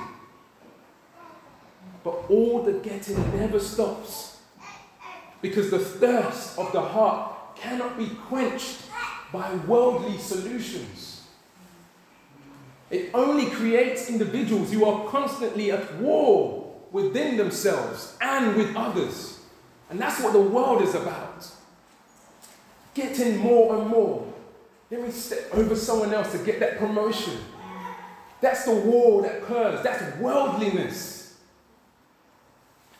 But 2.04 2.14
all 2.28 2.62
the 2.62 2.74
getting 2.74 3.16
never 3.38 3.58
stops. 3.58 4.40
Because 5.40 5.70
the 5.70 5.78
thirst 5.78 6.58
of 6.58 6.70
the 6.72 6.82
heart 6.82 7.56
cannot 7.56 7.96
be 7.96 8.08
quenched 8.28 8.82
by 9.32 9.54
worldly 9.66 10.18
solutions. 10.18 11.22
It 12.90 13.10
only 13.14 13.46
creates 13.46 14.10
individuals 14.10 14.70
who 14.72 14.84
are 14.84 15.08
constantly 15.08 15.72
at 15.72 15.94
war 15.96 16.74
within 16.92 17.38
themselves 17.38 18.18
and 18.20 18.56
with 18.56 18.76
others. 18.76 19.39
And 19.90 20.00
that's 20.00 20.20
what 20.22 20.32
the 20.32 20.40
world 20.40 20.82
is 20.82 20.94
about. 20.94 21.46
Getting 22.94 23.38
more 23.38 23.76
and 23.76 23.88
more. 23.88 24.32
Let 24.90 25.02
me 25.02 25.10
step 25.10 25.52
over 25.52 25.76
someone 25.76 26.14
else 26.14 26.32
to 26.32 26.38
get 26.38 26.60
that 26.60 26.78
promotion. 26.78 27.38
That's 28.40 28.64
the 28.64 28.74
war 28.74 29.22
that 29.22 29.42
occurs. 29.42 29.82
That's 29.82 30.16
worldliness. 30.18 31.36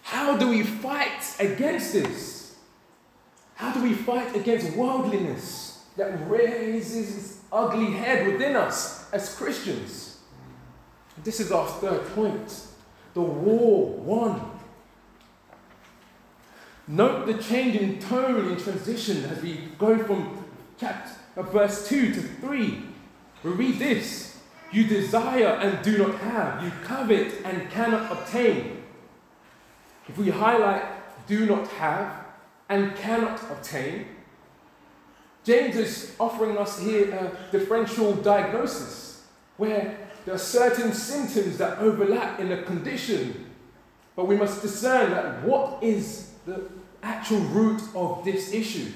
How 0.02 0.36
do 0.36 0.48
we 0.48 0.62
fight 0.62 1.36
against 1.38 1.92
this? 1.92 2.56
How 3.54 3.72
do 3.72 3.82
we 3.82 3.94
fight 3.94 4.34
against 4.34 4.76
worldliness 4.76 5.84
that 5.96 6.28
raises 6.28 7.16
its 7.16 7.38
ugly 7.52 7.92
head 7.92 8.26
within 8.26 8.56
us 8.56 9.10
as 9.12 9.34
Christians? 9.36 10.18
This 11.22 11.40
is 11.40 11.52
our 11.52 11.66
third 11.66 12.06
point. 12.14 12.66
The 13.14 13.20
war 13.20 13.86
won. 13.86 14.49
Note 16.90 17.26
the 17.26 17.34
change 17.34 17.76
in 17.76 18.00
tone 18.00 18.50
in 18.50 18.56
transition 18.56 19.24
as 19.26 19.40
we 19.40 19.68
go 19.78 19.96
from 20.02 20.44
chapter, 20.76 21.12
uh, 21.36 21.42
verse 21.42 21.88
2 21.88 22.12
to 22.14 22.20
3. 22.20 22.82
We 23.44 23.50
read 23.52 23.78
this 23.78 24.40
You 24.72 24.88
desire 24.88 25.46
and 25.46 25.84
do 25.84 25.98
not 25.98 26.16
have, 26.16 26.64
you 26.64 26.72
covet 26.82 27.32
and 27.44 27.70
cannot 27.70 28.10
obtain. 28.10 28.82
If 30.08 30.18
we 30.18 30.30
highlight 30.30 30.82
do 31.28 31.46
not 31.46 31.68
have 31.68 32.26
and 32.68 32.96
cannot 32.96 33.40
obtain, 33.52 34.06
James 35.44 35.76
is 35.76 36.16
offering 36.18 36.58
us 36.58 36.80
here 36.80 37.12
a 37.12 37.52
differential 37.52 38.14
diagnosis 38.14 39.26
where 39.58 39.96
there 40.24 40.34
are 40.34 40.38
certain 40.38 40.92
symptoms 40.92 41.56
that 41.58 41.78
overlap 41.78 42.40
in 42.40 42.50
a 42.50 42.64
condition, 42.64 43.48
but 44.16 44.26
we 44.26 44.36
must 44.36 44.60
discern 44.60 45.12
that 45.12 45.44
what 45.44 45.80
is 45.84 46.32
the 46.46 46.79
actual 47.02 47.40
root 47.40 47.80
of 47.94 48.24
this 48.24 48.52
issue. 48.52 48.92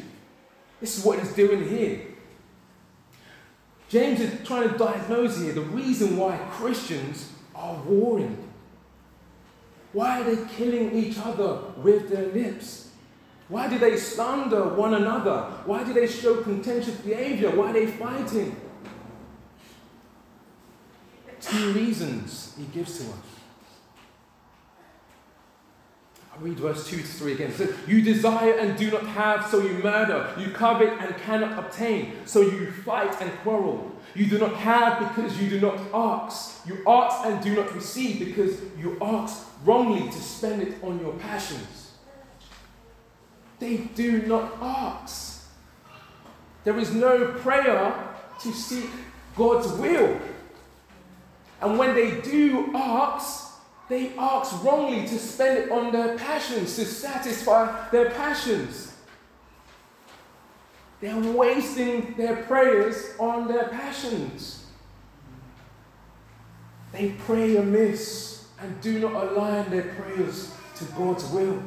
This 0.80 0.98
is 0.98 1.04
what 1.04 1.18
he's 1.18 1.32
doing 1.32 1.68
here. 1.68 2.00
James 3.88 4.20
is 4.20 4.46
trying 4.46 4.70
to 4.70 4.76
diagnose 4.76 5.38
here 5.38 5.52
the 5.52 5.60
reason 5.60 6.16
why 6.16 6.36
Christians 6.50 7.30
are 7.54 7.74
warring. 7.82 8.48
Why 9.92 10.20
are 10.20 10.24
they 10.24 10.44
killing 10.54 10.92
each 10.94 11.18
other 11.18 11.58
with 11.76 12.10
their 12.10 12.26
lips? 12.26 12.90
Why 13.48 13.68
do 13.68 13.78
they 13.78 13.96
slander 13.96 14.74
one 14.74 14.94
another? 14.94 15.42
Why 15.66 15.84
do 15.84 15.92
they 15.92 16.08
show 16.08 16.42
contentious 16.42 16.96
behavior? 16.96 17.50
Why 17.50 17.70
are 17.70 17.72
they 17.72 17.86
fighting? 17.86 18.56
Two 21.40 21.72
reasons 21.72 22.54
he 22.58 22.64
gives 22.64 22.98
to 22.98 23.04
us. 23.04 23.33
I 26.34 26.42
read 26.42 26.58
verse 26.58 26.88
2 26.88 26.96
to 26.96 27.02
3 27.02 27.32
again. 27.32 27.50
It 27.50 27.56
says, 27.56 27.74
You 27.86 28.02
desire 28.02 28.54
and 28.58 28.76
do 28.76 28.90
not 28.90 29.06
have, 29.06 29.46
so 29.46 29.60
you 29.60 29.74
murder. 29.74 30.34
You 30.36 30.50
covet 30.50 30.92
and 31.00 31.16
cannot 31.18 31.58
obtain, 31.58 32.26
so 32.26 32.40
you 32.40 32.72
fight 32.72 33.20
and 33.20 33.30
quarrel. 33.40 33.92
You 34.14 34.26
do 34.26 34.38
not 34.38 34.54
have 34.56 35.14
because 35.14 35.40
you 35.40 35.48
do 35.48 35.60
not 35.60 35.78
ask. 35.92 36.66
You 36.66 36.82
ask 36.86 37.26
and 37.26 37.42
do 37.42 37.54
not 37.54 37.72
receive 37.74 38.18
because 38.18 38.60
you 38.78 38.98
ask 39.00 39.46
wrongly 39.64 40.10
to 40.10 40.18
spend 40.18 40.62
it 40.62 40.82
on 40.82 41.00
your 41.00 41.12
passions. 41.14 41.92
They 43.60 43.76
do 43.76 44.22
not 44.22 44.58
ask. 44.60 45.48
There 46.64 46.78
is 46.78 46.92
no 46.92 47.26
prayer 47.28 48.08
to 48.40 48.52
seek 48.52 48.90
God's 49.36 49.68
will. 49.78 50.20
And 51.60 51.78
when 51.78 51.94
they 51.94 52.20
do 52.20 52.72
ask, 52.74 53.43
they 53.88 54.16
ask 54.16 54.64
wrongly 54.64 55.06
to 55.06 55.18
spend 55.18 55.58
it 55.58 55.70
on 55.70 55.92
their 55.92 56.16
passions, 56.16 56.74
to 56.76 56.84
satisfy 56.84 57.88
their 57.90 58.10
passions. 58.10 58.92
they're 61.00 61.20
wasting 61.32 62.14
their 62.16 62.36
prayers 62.44 63.14
on 63.18 63.46
their 63.46 63.68
passions. 63.68 64.64
They 66.92 67.10
pray 67.10 67.56
amiss 67.56 68.46
and 68.58 68.80
do 68.80 69.00
not 69.00 69.12
align 69.12 69.68
their 69.70 69.94
prayers 69.94 70.54
to 70.76 70.84
God's 70.96 71.24
will. 71.26 71.62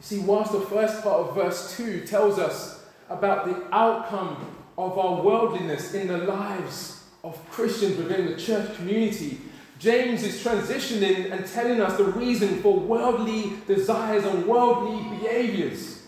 see, 0.00 0.20
whilst 0.20 0.52
the 0.52 0.60
first 0.60 1.02
part 1.02 1.28
of 1.28 1.34
verse 1.34 1.76
2 1.76 2.06
tells 2.06 2.38
us 2.38 2.86
about 3.10 3.44
the 3.44 3.74
outcome 3.74 4.56
of 4.78 4.96
our 4.96 5.22
worldliness 5.22 5.92
in 5.92 6.06
the 6.06 6.18
lives 6.18 7.04
of 7.24 7.38
Christians 7.50 7.98
within 7.98 8.26
the 8.26 8.36
church 8.36 8.74
community, 8.76 9.40
James 9.78 10.24
is 10.24 10.42
transitioning 10.42 11.30
and 11.30 11.46
telling 11.46 11.80
us 11.80 11.96
the 11.96 12.04
reason 12.04 12.60
for 12.62 12.78
worldly 12.78 13.52
desires 13.66 14.24
and 14.24 14.46
worldly 14.46 15.18
behaviors. 15.18 16.02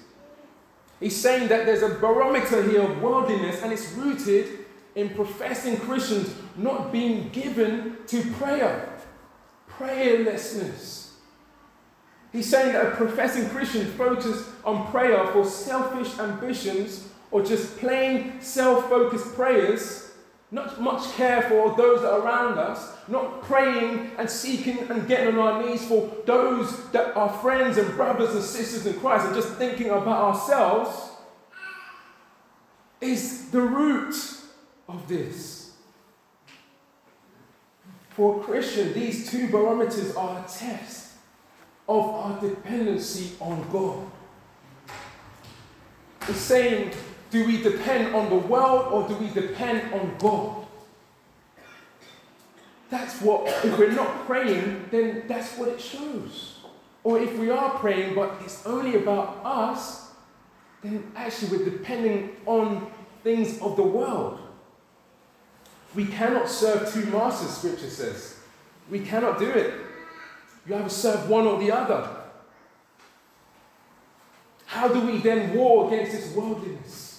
He's 0.99 1.17
saying 1.17 1.49
that 1.49 1.67
there's 1.67 1.83
a 1.83 1.95
barometer 2.01 2.69
here 2.69 2.83
of 2.83 3.01
worldliness 3.01 3.63
and 3.63 3.73
it's 3.73 3.93
rooted 3.93 4.67
in 4.97 5.11
professing 5.11 5.77
Christians 5.79 6.35
not 6.57 6.91
being 6.91 7.29
given 7.31 7.97
to 8.09 8.23
prayer, 8.33 8.99
prayerlessness. 9.71 11.13
He's 12.33 12.49
saying 12.49 12.73
that 12.73 12.87
a 12.87 12.91
professing 12.97 13.49
Christian 13.49 13.87
focuses 13.93 14.47
on 14.65 14.91
prayer 14.91 15.27
for 15.29 15.45
selfish 15.45 16.19
ambitions 16.19 17.09
or 17.31 17.43
just 17.43 17.79
plain 17.79 18.41
self 18.41 18.89
focused 18.89 19.35
prayers 19.35 20.10
not 20.51 20.81
much 20.81 21.13
care 21.13 21.43
for 21.43 21.77
those 21.77 22.03
that 22.03 22.13
are 22.13 22.21
around 22.21 22.59
us, 22.59 22.93
not 23.07 23.43
praying 23.43 24.11
and 24.19 24.29
seeking 24.29 24.79
and 24.91 25.07
getting 25.07 25.39
on 25.39 25.63
our 25.63 25.63
knees 25.63 25.87
for 25.87 26.11
those 26.27 26.91
that 26.91 27.17
are 27.17 27.29
friends 27.29 27.79
and 27.79 27.95
brothers 27.95 28.35
and 28.35 28.43
sisters 28.43 28.87
in 28.87 28.99
Christ, 29.01 29.27
and 29.27 29.35
just 29.35 29.55
thinking 29.55 29.91
about 29.91 30.35
ourselves, 30.35 31.11
is 33.01 33.51
the 33.51 33.61
root 33.61 34.15
of 34.89 35.07
this. 35.09 35.73
For 38.11 38.41
a 38.41 38.45
Christian, 38.45 38.93
these 38.93 39.31
two 39.31 39.49
barometers 39.49 40.15
are 40.17 40.45
a 40.45 40.49
test 40.49 41.13
of 41.89 42.05
our 42.05 42.41
dependency 42.41 43.37
on 43.41 43.67
God. 43.71 44.05
It's 46.29 46.39
saying 46.39 46.93
do 47.31 47.47
we 47.47 47.63
depend 47.63 48.15
on 48.15 48.29
the 48.29 48.37
world 48.37 48.93
or 48.93 49.09
do 49.09 49.15
we 49.17 49.29
depend 49.31 49.93
on 49.95 50.15
God? 50.19 50.67
That's 52.91 53.21
what, 53.21 53.47
if 53.65 53.79
we're 53.79 53.93
not 53.93 54.27
praying, 54.27 54.87
then 54.91 55.25
that's 55.29 55.57
what 55.57 55.69
it 55.69 55.81
shows. 55.81 56.59
Or 57.05 57.21
if 57.21 57.39
we 57.39 57.49
are 57.49 57.79
praying, 57.79 58.15
but 58.17 58.35
it's 58.45 58.67
only 58.67 58.97
about 58.97 59.41
us, 59.45 60.11
then 60.83 61.11
actually 61.15 61.57
we're 61.57 61.65
depending 61.65 62.37
on 62.47 62.91
things 63.23 63.61
of 63.61 63.77
the 63.77 63.83
world. 63.83 64.41
We 65.95 66.07
cannot 66.07 66.49
serve 66.49 66.93
two 66.93 67.07
masters, 67.07 67.51
scripture 67.51 67.91
says. 67.91 68.39
We 68.91 69.01
cannot 69.01 69.39
do 69.39 69.49
it. 69.49 69.75
You 70.67 70.75
either 70.75 70.89
serve 70.89 71.29
one 71.29 71.47
or 71.47 71.59
the 71.59 71.71
other. 71.71 72.09
How 74.67 74.89
do 74.89 75.01
we 75.01 75.19
then 75.19 75.55
war 75.55 75.87
against 75.93 76.13
this 76.13 76.35
worldliness? 76.35 77.10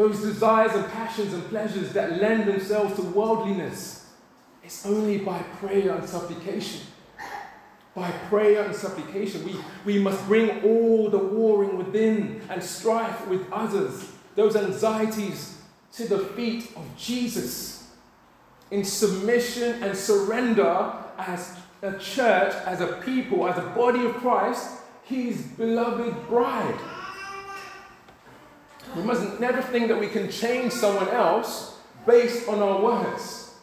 Those 0.00 0.22
desires 0.22 0.72
and 0.72 0.90
passions 0.92 1.34
and 1.34 1.46
pleasures 1.50 1.92
that 1.92 2.18
lend 2.18 2.48
themselves 2.48 2.94
to 2.96 3.02
worldliness. 3.02 4.06
It's 4.64 4.86
only 4.86 5.18
by 5.18 5.40
prayer 5.60 5.94
and 5.94 6.08
supplication. 6.08 6.80
By 7.94 8.10
prayer 8.30 8.62
and 8.62 8.74
supplication, 8.74 9.44
we, 9.44 9.56
we 9.84 10.02
must 10.02 10.24
bring 10.26 10.62
all 10.64 11.10
the 11.10 11.18
warring 11.18 11.76
within 11.76 12.40
and 12.48 12.62
strife 12.62 13.26
with 13.28 13.44
others, 13.52 14.10
those 14.36 14.56
anxieties, 14.56 15.60
to 15.92 16.08
the 16.08 16.20
feet 16.20 16.72
of 16.76 16.86
Jesus. 16.96 17.90
In 18.70 18.84
submission 18.84 19.82
and 19.82 19.94
surrender 19.94 20.94
as 21.18 21.58
a 21.82 21.92
church, 21.98 22.54
as 22.64 22.80
a 22.80 23.02
people, 23.04 23.46
as 23.46 23.58
a 23.58 23.68
body 23.76 24.06
of 24.06 24.14
Christ, 24.14 24.78
his 25.02 25.42
beloved 25.42 26.26
bride. 26.26 26.80
We 28.96 29.02
must 29.02 29.38
never 29.40 29.62
think 29.62 29.88
that 29.88 29.98
we 29.98 30.08
can 30.08 30.30
change 30.30 30.72
someone 30.72 31.08
else 31.08 31.78
based 32.06 32.48
on 32.48 32.60
our 32.60 32.80
words. 32.80 33.54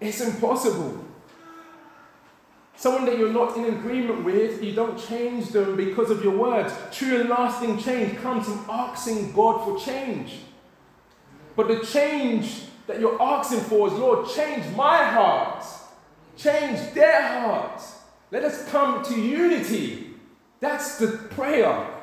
It's 0.00 0.20
impossible. 0.20 1.04
Someone 2.76 3.06
that 3.06 3.18
you're 3.18 3.32
not 3.32 3.56
in 3.56 3.64
agreement 3.64 4.24
with, 4.24 4.62
you 4.62 4.72
don't 4.72 4.96
change 4.96 5.48
them 5.48 5.76
because 5.76 6.10
of 6.10 6.22
your 6.22 6.36
words. 6.36 6.72
True 6.92 7.20
and 7.20 7.28
lasting 7.28 7.78
change 7.78 8.16
comes 8.18 8.46
from 8.46 8.64
asking 8.70 9.32
God 9.32 9.64
for 9.64 9.84
change. 9.84 10.38
But 11.56 11.66
the 11.66 11.80
change 11.80 12.62
that 12.86 13.00
you're 13.00 13.20
asking 13.20 13.60
for 13.60 13.88
is, 13.88 13.94
Lord, 13.94 14.28
change 14.28 14.64
my 14.76 15.02
heart, 15.02 15.64
change 16.36 16.94
their 16.94 17.40
heart. 17.40 17.82
Let 18.30 18.44
us 18.44 18.68
come 18.68 19.04
to 19.06 19.20
unity. 19.20 20.14
That's 20.60 20.98
the 20.98 21.08
prayer. 21.30 21.97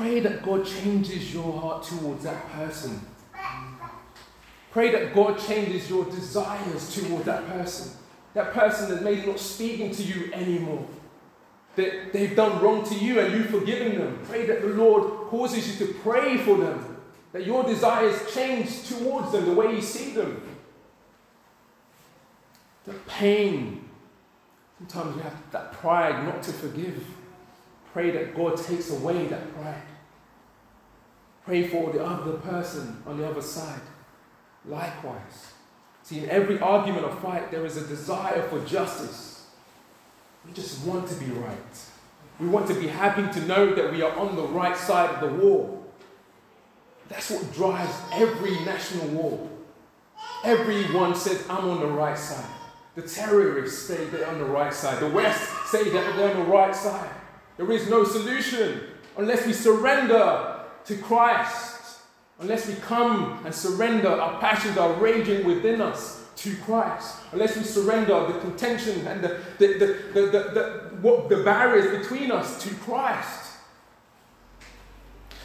Pray 0.00 0.20
that 0.20 0.42
God 0.42 0.64
changes 0.64 1.34
your 1.34 1.60
heart 1.60 1.82
towards 1.82 2.24
that 2.24 2.50
person. 2.52 3.04
Pray 4.70 4.90
that 4.92 5.14
God 5.14 5.38
changes 5.38 5.90
your 5.90 6.06
desires 6.06 6.94
towards 6.94 7.26
that 7.26 7.46
person. 7.46 7.98
That 8.32 8.54
person 8.54 8.88
that 8.88 9.02
maybe 9.02 9.26
not 9.26 9.38
speaking 9.38 9.90
to 9.90 10.02
you 10.02 10.32
anymore. 10.32 10.86
That 11.76 12.14
they've 12.14 12.34
done 12.34 12.62
wrong 12.62 12.82
to 12.84 12.94
you 12.94 13.20
and 13.20 13.34
you've 13.34 13.50
forgiven 13.50 13.98
them. 13.98 14.20
Pray 14.24 14.46
that 14.46 14.62
the 14.62 14.68
Lord 14.68 15.28
causes 15.28 15.68
you 15.78 15.86
to 15.86 15.92
pray 15.92 16.38
for 16.38 16.56
them. 16.56 16.96
That 17.32 17.44
your 17.44 17.64
desires 17.64 18.32
change 18.32 18.88
towards 18.88 19.32
them 19.32 19.44
the 19.44 19.52
way 19.52 19.74
you 19.74 19.82
see 19.82 20.12
them. 20.12 20.40
The 22.86 22.94
pain. 23.06 23.84
Sometimes 24.78 25.16
we 25.16 25.22
have 25.24 25.36
that 25.52 25.72
pride 25.72 26.24
not 26.24 26.42
to 26.44 26.52
forgive. 26.52 27.04
Pray 27.92 28.12
that 28.12 28.34
God 28.34 28.56
takes 28.56 28.90
away 28.90 29.26
that 29.26 29.54
pride. 29.54 29.82
Pray 31.50 31.66
for 31.66 31.90
the 31.90 32.04
other 32.04 32.34
person 32.34 33.02
on 33.04 33.18
the 33.18 33.28
other 33.28 33.42
side. 33.42 33.80
Likewise. 34.64 35.52
See, 36.04 36.20
in 36.20 36.30
every 36.30 36.60
argument 36.60 37.04
or 37.04 37.12
fight, 37.16 37.50
there 37.50 37.66
is 37.66 37.76
a 37.76 37.84
desire 37.88 38.48
for 38.48 38.64
justice. 38.64 39.48
We 40.46 40.52
just 40.52 40.86
want 40.86 41.08
to 41.08 41.16
be 41.16 41.26
right. 41.32 41.58
We 42.38 42.46
want 42.46 42.68
to 42.68 42.74
be 42.74 42.86
happy 42.86 43.28
to 43.32 43.46
know 43.46 43.74
that 43.74 43.90
we 43.90 44.00
are 44.00 44.16
on 44.16 44.36
the 44.36 44.44
right 44.44 44.76
side 44.76 45.10
of 45.10 45.20
the 45.22 45.44
war. 45.44 45.82
That's 47.08 47.28
what 47.32 47.52
drives 47.52 47.96
every 48.12 48.52
national 48.60 49.08
war. 49.08 49.50
Everyone 50.44 51.16
says, 51.16 51.44
I'm 51.50 51.68
on 51.68 51.80
the 51.80 51.88
right 51.88 52.16
side. 52.16 52.48
The 52.94 53.02
terrorists 53.02 53.88
say 53.88 54.04
they're 54.04 54.28
on 54.28 54.38
the 54.38 54.44
right 54.44 54.72
side. 54.72 55.00
The 55.00 55.10
West 55.10 55.50
say 55.66 55.82
that 55.82 56.16
they're 56.16 56.30
on 56.30 56.44
the 56.44 56.52
right 56.52 56.76
side. 56.76 57.10
There 57.56 57.72
is 57.72 57.90
no 57.90 58.04
solution 58.04 58.82
unless 59.16 59.44
we 59.44 59.52
surrender 59.52 60.49
to 60.86 60.96
Christ, 60.96 61.98
unless 62.38 62.66
we 62.66 62.74
come 62.74 63.40
and 63.44 63.54
surrender, 63.54 64.08
our 64.08 64.40
passions 64.40 64.76
are 64.78 64.92
raging 64.94 65.46
within 65.46 65.80
us 65.80 66.26
to 66.36 66.56
Christ, 66.58 67.16
unless 67.32 67.56
we 67.56 67.62
surrender 67.62 68.26
the 68.32 68.38
contention 68.40 69.06
and 69.06 69.22
the, 69.22 69.40
the, 69.58 69.66
the, 69.66 69.86
the, 70.14 70.20
the, 70.20 70.30
the, 70.30 70.90
what, 71.02 71.28
the 71.28 71.42
barriers 71.42 72.00
between 72.00 72.32
us 72.32 72.62
to 72.62 72.74
Christ. 72.76 73.48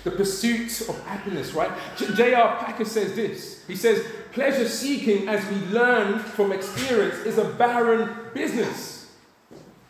The 0.06 0.12
pursuit 0.12 0.88
of 0.88 1.04
happiness, 1.06 1.54
right? 1.54 1.72
J.R. 1.98 2.58
Packer 2.58 2.86
says 2.86 3.16
this. 3.16 3.66
He 3.68 3.76
says, 3.76 4.06
Pleasure 4.34 4.68
seeking, 4.68 5.28
as 5.28 5.44
we 5.50 5.56
learn 5.74 6.20
from 6.20 6.52
experience, 6.52 7.16
is 7.26 7.38
a 7.40 7.46
barren 7.46 8.10
business. 8.34 8.95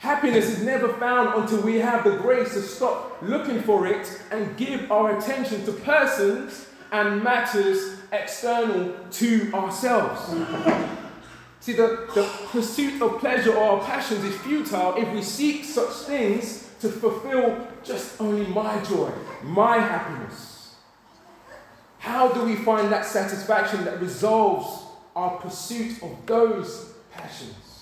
Happiness 0.06 0.46
is 0.46 0.62
never 0.62 0.89
found 1.00 1.34
until 1.34 1.62
we 1.62 1.80
have 1.80 2.03
the 2.03 2.16
grace 2.18 2.53
to 2.53 2.62
stop 2.62 3.18
looking 3.24 3.60
for 3.64 3.88
it 3.88 4.22
and 4.30 4.56
give 4.56 4.91
our 4.91 5.18
attention 5.18 5.66
to 5.66 5.72
persons 5.72 6.68
and 6.91 7.24
matters 7.24 7.95
external 8.12 8.93
to 9.10 9.51
ourselves. 9.51 10.22
See, 11.60 11.74
the, 11.74 12.08
the 12.14 12.30
pursuit 12.51 13.01
of 13.01 13.20
pleasure 13.20 13.56
or 13.56 13.80
our 13.80 13.84
passions 13.84 14.24
is 14.24 14.38
futile 14.41 14.93
if 14.95 15.12
we 15.12 15.24
seek 15.24 15.64
such 15.64 15.89
things 16.06 16.70
to 16.82 16.89
fulfill 16.89 17.68
just 17.84 18.22
only 18.22 18.45
my 18.45 18.78
joy, 18.84 19.12
my 19.41 19.80
happiness. 19.80 20.76
How 21.97 22.28
do 22.32 22.43
we 22.43 22.58
find 22.58 22.91
that 22.91 23.08
satisfaction 23.08 23.84
that 23.86 23.99
resolves 23.99 24.84
our 25.16 25.38
pursuit 25.38 26.03
of 26.03 26.28
those 26.28 26.93
passions? 27.12 27.74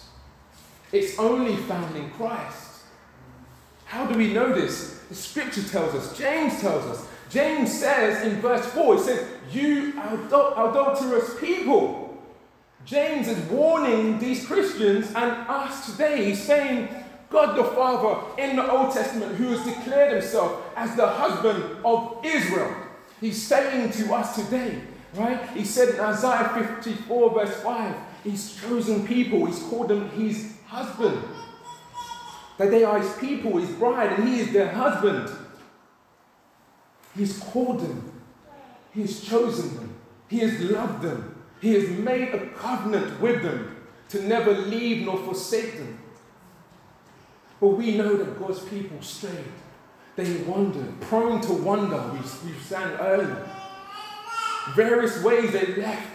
It's 0.94 1.18
only 1.18 1.58
found 1.58 1.96
in 1.98 2.10
Christ. 2.12 2.84
How 3.86 4.06
do 4.06 4.18
we 4.18 4.32
know 4.32 4.54
this? 4.54 5.00
The 5.10 5.16
scripture 5.16 5.64
tells 5.64 5.94
us, 5.96 6.18
James 6.18 6.62
tells 6.62 6.86
us. 6.86 7.08
James 7.30 7.78
says 7.78 8.26
in 8.26 8.40
verse 8.42 8.66
4, 8.68 8.96
he 8.96 9.02
says, 9.02 9.28
You 9.52 9.94
adulterous 10.00 11.40
people. 11.40 12.22
James 12.86 13.28
is 13.28 13.40
warning 13.50 14.20
these 14.20 14.46
Christians 14.46 15.08
and 15.08 15.32
us 15.48 15.92
today. 15.92 16.26
He's 16.26 16.44
saying, 16.44 16.90
God 17.30 17.58
the 17.58 17.64
Father 17.64 18.22
in 18.40 18.56
the 18.56 18.72
Old 18.72 18.94
Testament, 18.94 19.36
who 19.36 19.48
has 19.48 19.66
declared 19.66 20.14
himself 20.14 20.62
as 20.76 20.96
the 20.96 21.08
husband 21.08 21.64
of 21.84 22.20
Israel, 22.24 22.76
he's 23.20 23.42
saying 23.42 23.92
to 23.94 24.14
us 24.14 24.36
today, 24.36 24.80
right? 25.16 25.50
He 25.52 25.66
said 25.66 25.96
in 25.96 26.00
Isaiah 26.00 26.52
54, 26.84 27.34
verse 27.34 27.64
5, 27.64 27.96
he's 28.24 28.56
chosen 28.62 29.08
people, 29.08 29.46
he's 29.48 29.64
called 29.64 29.88
them 29.88 30.12
his 30.12 30.53
husband. 30.74 31.24
That 32.58 32.72
they 32.72 32.84
are 32.84 33.00
his 33.00 33.14
people, 33.18 33.58
his 33.58 33.70
bride, 33.72 34.14
and 34.14 34.28
he 34.28 34.40
is 34.40 34.52
their 34.52 34.70
husband. 34.70 35.30
He's 37.16 37.38
called 37.38 37.80
them, 37.80 38.12
he 38.94 39.02
has 39.02 39.22
chosen 39.22 39.76
them, 39.76 39.96
he 40.28 40.40
has 40.40 40.60
loved 40.62 41.04
them, 41.04 41.36
he 41.62 41.76
has 41.76 41.90
made 41.90 42.34
a 42.34 42.48
covenant 42.48 43.22
with 43.22 43.44
them 43.44 43.86
to 44.10 44.24
never 44.24 44.52
leave 44.52 45.06
nor 45.06 45.18
forsake 45.18 45.78
them. 45.78 46.00
But 47.60 47.70
we 47.70 47.96
know 47.98 48.16
that 48.18 48.40
God's 48.40 48.62
people 48.62 49.02
strayed. 49.02 49.54
They 50.16 50.38
wandered, 50.44 51.00
prone 51.02 51.40
to 51.42 51.54
wonder, 51.54 51.98
we, 52.12 52.20
we 52.20 52.58
sang 52.60 52.94
earlier. 53.00 53.48
Various 54.76 55.24
ways 55.24 55.52
they 55.52 55.76
left 55.76 56.13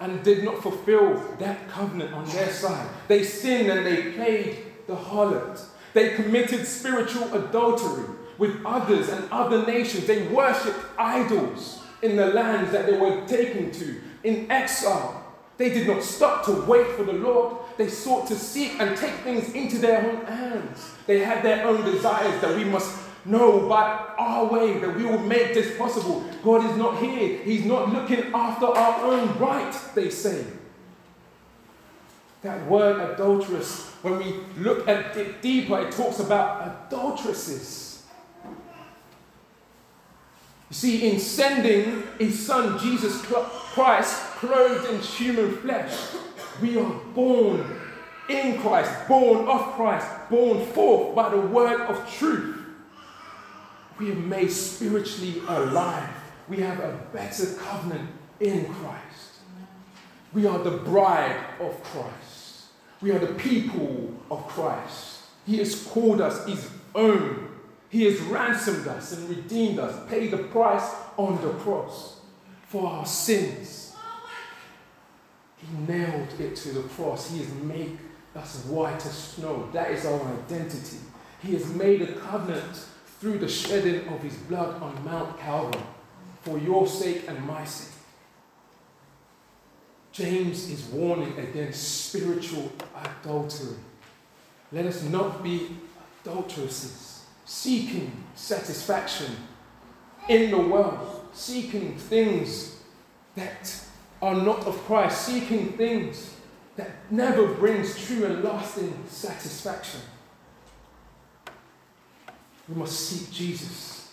and 0.00 0.22
did 0.22 0.44
not 0.44 0.62
fulfill 0.62 1.14
that 1.38 1.68
covenant 1.68 2.12
on 2.12 2.24
their 2.26 2.50
side. 2.50 2.88
They 3.08 3.24
sinned 3.24 3.70
and 3.70 3.86
they 3.86 4.12
played 4.12 4.58
the 4.86 4.96
harlot. 4.96 5.62
They 5.94 6.10
committed 6.10 6.66
spiritual 6.66 7.32
adultery 7.34 8.04
with 8.38 8.64
others 8.64 9.08
and 9.08 9.30
other 9.30 9.64
nations. 9.66 10.06
They 10.06 10.26
worshipped 10.28 10.78
idols 10.98 11.82
in 12.02 12.16
the 12.16 12.26
lands 12.26 12.72
that 12.72 12.86
they 12.86 12.98
were 12.98 13.26
taken 13.26 13.70
to 13.72 14.00
in 14.22 14.50
exile. 14.50 15.22
They 15.56 15.70
did 15.70 15.86
not 15.86 16.02
stop 16.02 16.44
to 16.44 16.52
wait 16.66 16.88
for 16.88 17.04
the 17.04 17.14
Lord. 17.14 17.56
They 17.78 17.88
sought 17.88 18.26
to 18.28 18.34
seek 18.34 18.78
and 18.78 18.96
take 18.96 19.14
things 19.20 19.52
into 19.54 19.78
their 19.78 20.10
own 20.10 20.26
hands. 20.26 20.92
They 21.06 21.20
had 21.20 21.42
their 21.42 21.66
own 21.66 21.82
desires 21.84 22.38
that 22.42 22.54
we 22.54 22.64
must 22.64 23.05
know 23.26 23.68
by 23.68 24.14
our 24.18 24.46
way 24.46 24.78
that 24.78 24.96
we 24.96 25.04
will 25.04 25.18
make 25.18 25.54
this 25.54 25.76
possible. 25.76 26.24
God 26.42 26.64
is 26.70 26.76
not 26.76 26.98
here. 27.02 27.38
He's 27.42 27.64
not 27.64 27.92
looking 27.92 28.32
after 28.32 28.66
our 28.66 29.04
own 29.04 29.38
right, 29.38 29.74
they 29.94 30.10
say. 30.10 30.44
That 32.42 32.66
word 32.66 33.12
adulteress, 33.12 33.90
when 34.02 34.18
we 34.18 34.36
look 34.58 34.86
at 34.86 35.16
it 35.16 35.42
deeper, 35.42 35.80
it 35.80 35.92
talks 35.92 36.20
about 36.20 36.86
adulteresses. 36.86 38.04
You 40.70 40.74
see, 40.74 41.10
in 41.10 41.20
sending 41.20 42.04
his 42.18 42.44
son 42.44 42.78
Jesus 42.78 43.22
Christ, 43.22 44.20
clothed 44.36 44.90
in 44.90 45.00
human 45.00 45.56
flesh, 45.56 46.14
we 46.60 46.76
are 46.78 46.90
born 47.14 47.80
in 48.28 48.58
Christ, 48.60 48.90
born 49.06 49.48
of 49.48 49.74
Christ, 49.74 50.06
born 50.28 50.64
forth 50.66 51.14
by 51.14 51.28
the 51.28 51.40
word 51.40 51.80
of 51.82 52.12
truth. 52.12 52.55
We 53.98 54.12
are 54.12 54.16
made 54.16 54.50
spiritually 54.50 55.42
alive. 55.48 56.10
We 56.48 56.58
have 56.58 56.80
a 56.80 57.00
better 57.12 57.54
covenant 57.54 58.10
in 58.40 58.66
Christ. 58.74 59.40
We 60.32 60.46
are 60.46 60.58
the 60.58 60.78
bride 60.78 61.36
of 61.60 61.82
Christ. 61.82 62.66
We 63.00 63.10
are 63.10 63.18
the 63.18 63.34
people 63.34 64.14
of 64.30 64.46
Christ. 64.48 65.22
He 65.46 65.58
has 65.58 65.84
called 65.86 66.20
us 66.20 66.46
his 66.46 66.68
own. 66.94 67.48
He 67.88 68.04
has 68.04 68.20
ransomed 68.22 68.86
us 68.88 69.12
and 69.12 69.28
redeemed 69.28 69.78
us, 69.78 70.08
paid 70.10 70.32
the 70.32 70.38
price 70.38 70.94
on 71.16 71.40
the 71.40 71.52
cross 71.60 72.20
for 72.68 72.86
our 72.86 73.06
sins. 73.06 73.94
He 75.56 75.66
nailed 75.90 76.38
it 76.38 76.56
to 76.56 76.72
the 76.72 76.82
cross. 76.82 77.30
He 77.30 77.38
has 77.38 77.52
made 77.54 77.98
us 78.34 78.64
white 78.66 79.04
as 79.06 79.14
snow. 79.14 79.68
That 79.72 79.90
is 79.90 80.04
our 80.04 80.20
identity. 80.20 80.98
He 81.42 81.52
has 81.54 81.66
made 81.72 82.02
a 82.02 82.12
covenant 82.12 82.84
through 83.20 83.38
the 83.38 83.48
shedding 83.48 84.06
of 84.08 84.22
his 84.22 84.34
blood 84.34 84.80
on 84.82 85.04
Mount 85.04 85.38
Calvary 85.38 85.82
for 86.42 86.58
your 86.58 86.86
sake 86.86 87.24
and 87.28 87.44
my 87.46 87.64
sake. 87.64 87.92
James 90.12 90.70
is 90.70 90.84
warning 90.86 91.38
against 91.38 92.06
spiritual 92.06 92.72
adultery. 92.94 93.76
Let 94.72 94.86
us 94.86 95.02
not 95.02 95.42
be 95.42 95.76
adulteresses, 96.24 97.24
seeking 97.44 98.24
satisfaction 98.34 99.36
in 100.28 100.50
the 100.50 100.58
world, 100.58 101.28
seeking 101.32 101.96
things 101.96 102.80
that 103.34 103.78
are 104.22 104.34
not 104.34 104.66
of 104.66 104.76
Christ, 104.84 105.26
seeking 105.26 105.72
things 105.72 106.34
that 106.76 106.90
never 107.10 107.46
brings 107.54 108.06
true 108.06 108.24
and 108.24 108.42
lasting 108.42 108.96
satisfaction. 109.08 110.00
We 112.68 112.74
must 112.74 112.98
seek 112.98 113.30
Jesus, 113.30 114.12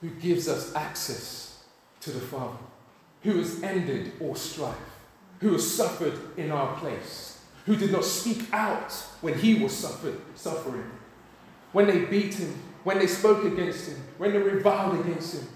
who 0.00 0.10
gives 0.10 0.48
us 0.48 0.74
access 0.74 1.64
to 2.00 2.10
the 2.10 2.20
Father, 2.20 2.58
who 3.22 3.38
has 3.38 3.62
ended 3.62 4.12
all 4.20 4.34
strife, 4.34 4.76
who 5.40 5.52
has 5.52 5.74
suffered 5.74 6.18
in 6.36 6.50
our 6.50 6.76
place, 6.76 7.40
who 7.64 7.76
did 7.76 7.92
not 7.92 8.04
speak 8.04 8.52
out 8.52 8.92
when 9.20 9.38
he 9.38 9.54
was 9.62 9.72
suffered, 9.72 10.20
suffering, 10.34 10.90
when 11.72 11.86
they 11.86 12.04
beat 12.04 12.34
him, 12.34 12.54
when 12.84 12.98
they 12.98 13.06
spoke 13.06 13.44
against 13.44 13.88
him, 13.88 13.96
when 14.18 14.32
they 14.32 14.38
reviled 14.38 15.00
against 15.00 15.34
him. 15.34 15.48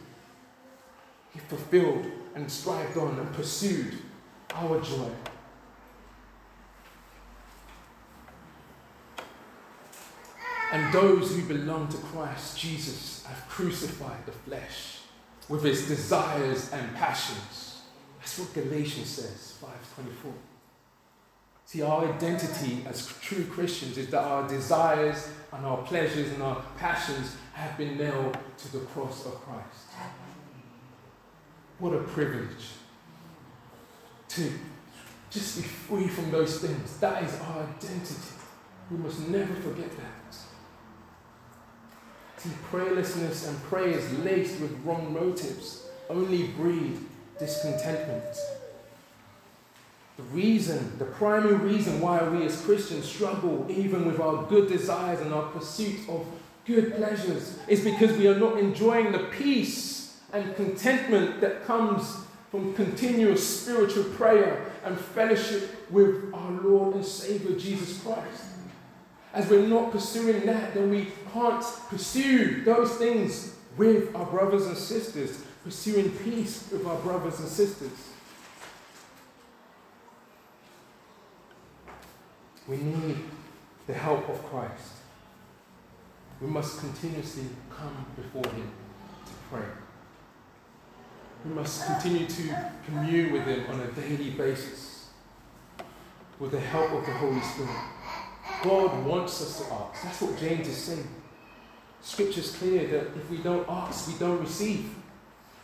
He 1.33 1.39
fulfilled 1.41 2.07
and 2.35 2.51
strived 2.51 2.97
on 2.97 3.19
and 3.19 3.33
pursued 3.35 3.99
our 4.55 4.81
joy. 4.81 5.11
And 10.73 10.93
those 10.93 11.35
who 11.35 11.43
belong 11.43 11.89
to 11.89 11.97
Christ 11.97 12.59
Jesus 12.59 13.25
have 13.27 13.49
crucified 13.49 14.25
the 14.27 14.33
flesh 14.33 14.99
with 15.49 15.67
its 15.67 15.89
desires 15.89 16.73
and 16.73 16.95
passions. 16.95 17.83
That's 18.19 18.39
what 18.39 18.55
Galatians 18.55 19.09
says, 19.09 19.57
524. 19.61 20.33
See, 21.65 21.83
our 21.83 22.13
identity 22.13 22.85
as 22.87 23.07
true 23.21 23.45
Christians 23.45 23.99
is 23.99 24.09
that 24.11 24.23
our 24.23 24.49
desires 24.49 25.31
and 25.53 25.65
our 25.67 25.79
pleasures 25.79 26.33
and 26.33 26.43
our 26.43 26.63
passions 26.77 27.37
have 27.53 27.77
been 27.77 27.97
nailed 27.97 28.37
to 28.59 28.73
the 28.73 28.81
cross 28.87 29.27
of 29.27 29.35
Christ. 29.35 29.87
What 31.79 31.95
a 31.95 32.01
privilege 32.01 32.75
to 34.29 34.53
just 35.31 35.57
be 35.57 35.63
free 35.63 36.09
from 36.09 36.31
those 36.31 36.59
things. 36.59 36.99
That 36.99 37.23
is 37.25 37.39
our 37.41 37.63
identity. 37.63 38.35
We 38.91 38.99
must 38.99 39.29
never 39.29 39.55
forget 39.55 39.91
that. 39.97 40.20
See, 42.43 42.51
prayerlessness 42.71 43.47
and 43.47 43.63
prayers 43.65 44.11
laced 44.21 44.61
with 44.61 44.73
wrong 44.83 45.13
motives 45.13 45.87
only 46.09 46.45
breed 46.45 46.99
discontentment. 47.39 48.35
The 50.17 50.23
reason, 50.23 50.99
the 50.99 51.05
primary 51.05 51.55
reason 51.55 52.01
why 52.01 52.23
we 52.27 52.47
as 52.47 52.61
Christians 52.63 53.05
struggle 53.05 53.67
even 53.69 54.07
with 54.07 54.21
our 54.21 54.45
good 54.45 54.69
desires 54.69 55.21
and 55.21 55.35
our 55.35 55.51
pursuit 55.51 56.09
of 56.09 56.27
good 56.65 56.95
pleasures 56.97 57.59
is 57.69 57.85
because 57.85 58.17
we 58.17 58.27
are 58.27 58.39
not 58.39 58.59
enjoying 58.59 59.13
the 59.13 59.31
peace 59.39 60.21
and 60.33 60.57
contentment 60.57 61.43
that 61.43 61.67
comes 61.67 62.17
from 62.51 62.75
continuous 62.75 63.63
spiritual 63.63 64.05
prayer 64.05 64.73
and 64.85 64.99
fellowship 64.99 65.91
with 65.91 66.33
our 66.33 66.53
Lord 66.53 66.95
and 66.97 67.05
Savior 67.05 67.57
Jesus 67.59 68.03
Christ. 68.03 68.45
As 69.33 69.49
we're 69.49 69.67
not 69.67 69.93
pursuing 69.93 70.45
that, 70.47 70.75
then 70.75 70.91
we 70.91 71.09
can't 71.33 71.65
pursue 71.89 72.65
those 72.65 72.97
things 72.97 73.55
with 73.77 74.15
our 74.15 74.27
brothers 74.27 74.67
and 74.67 74.77
sisters, 74.77 75.43
pursuing 75.63 76.11
peace 76.11 76.69
with 76.73 76.85
our 76.87 76.97
brothers 76.99 77.39
and 77.39 77.49
sisters. 77.49 77.93
We 82.67 82.77
need 82.79 83.19
the 83.87 83.95
help 83.95 84.29
of 84.29 84.45
Christ. 84.47 84.93
We 86.41 86.49
must 86.49 86.81
continuously 86.81 87.45
come 87.69 88.07
before 88.17 88.51
Him 88.53 88.71
to 89.27 89.33
pray. 89.51 89.67
We 91.45 91.55
must 91.55 91.87
continue 91.87 92.27
to 92.27 92.71
commune 92.87 93.33
with 93.33 93.45
Him 93.45 93.67
on 93.71 93.81
a 93.81 93.87
daily 93.93 94.31
basis 94.31 95.09
with 96.39 96.53
the 96.53 96.61
help 96.61 96.91
of 96.93 97.05
the 97.07 97.13
Holy 97.13 97.41
Spirit. 97.41 98.00
God 98.63 99.05
wants 99.05 99.41
us 99.43 99.61
to 99.61 99.73
ask. 99.73 100.03
That's 100.03 100.21
what 100.23 100.39
James 100.39 100.69
is 100.69 100.77
saying. 100.77 101.09
Scripture's 102.03 102.57
clear 102.57 102.87
that 102.89 103.17
if 103.17 103.31
we 103.31 103.39
don't 103.39 103.69
ask, 103.69 104.09
we 104.09 104.15
don't 104.15 104.41
receive. 104.41 104.95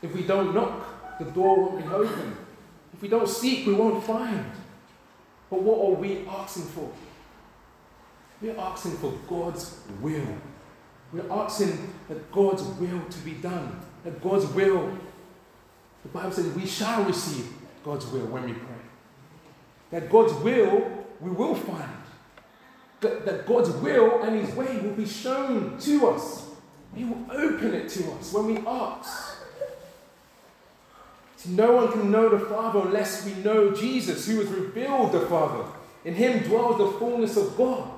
If 0.03 0.15
we 0.15 0.23
don't 0.23 0.55
knock, 0.55 1.19
the 1.19 1.25
door 1.27 1.71
won't 1.71 1.85
be 1.85 1.93
open. 1.93 2.37
If 2.93 3.03
we 3.03 3.09
don't 3.09 3.29
seek, 3.29 3.67
we 3.67 3.75
won't 3.75 4.05
find. 4.05 4.45
But 5.51 5.63
what 5.63 5.79
are 5.79 6.01
we 6.01 6.27
asking 6.29 6.65
for? 6.65 6.91
We're 8.41 8.59
asking 8.59 8.97
for 8.99 9.13
God's 9.29 9.79
will. 10.01 10.27
We're 11.13 11.31
asking 11.31 11.95
that 12.09 12.31
God's 12.31 12.63
will 12.63 13.05
to 13.09 13.19
be 13.21 13.33
done. 13.33 13.81
That 14.05 14.23
God's 14.23 14.47
will, 14.47 14.99
the 16.03 16.09
Bible 16.09 16.33
says 16.33 16.47
we 16.55 16.67
shall 16.67 17.05
receive 17.05 17.49
God's 17.85 18.07
will 18.07 18.27
when 18.27 18.45
we 18.45 18.53
pray. 18.53 18.77
That 19.91 20.11
God's 20.11 20.35
will 20.35 21.07
we 21.21 21.31
will 21.31 21.55
find. 21.55 21.91
That, 23.07 23.25
that 23.25 23.47
God's 23.47 23.71
will 23.71 24.23
and 24.23 24.41
His 24.41 24.55
way 24.55 24.79
will 24.79 24.93
be 24.93 25.07
shown 25.07 25.79
to 25.79 26.09
us. 26.09 26.49
He 26.95 27.05
will 27.05 27.27
open 27.31 27.75
it 27.75 27.89
to 27.91 28.13
us 28.13 28.33
when 28.33 28.47
we 28.47 28.59
ask. 28.67 29.37
See, 31.37 31.51
no 31.51 31.73
one 31.73 31.93
can 31.93 32.11
know 32.11 32.29
the 32.29 32.45
Father 32.47 32.81
unless 32.81 33.25
we 33.25 33.35
know 33.35 33.73
Jesus, 33.73 34.27
who 34.27 34.41
has 34.41 34.49
revealed 34.49 35.13
the 35.13 35.21
Father. 35.27 35.65
In 36.05 36.15
Him 36.15 36.43
dwells 36.45 36.79
the 36.79 36.99
fullness 36.99 37.37
of 37.37 37.57
God. 37.57 37.91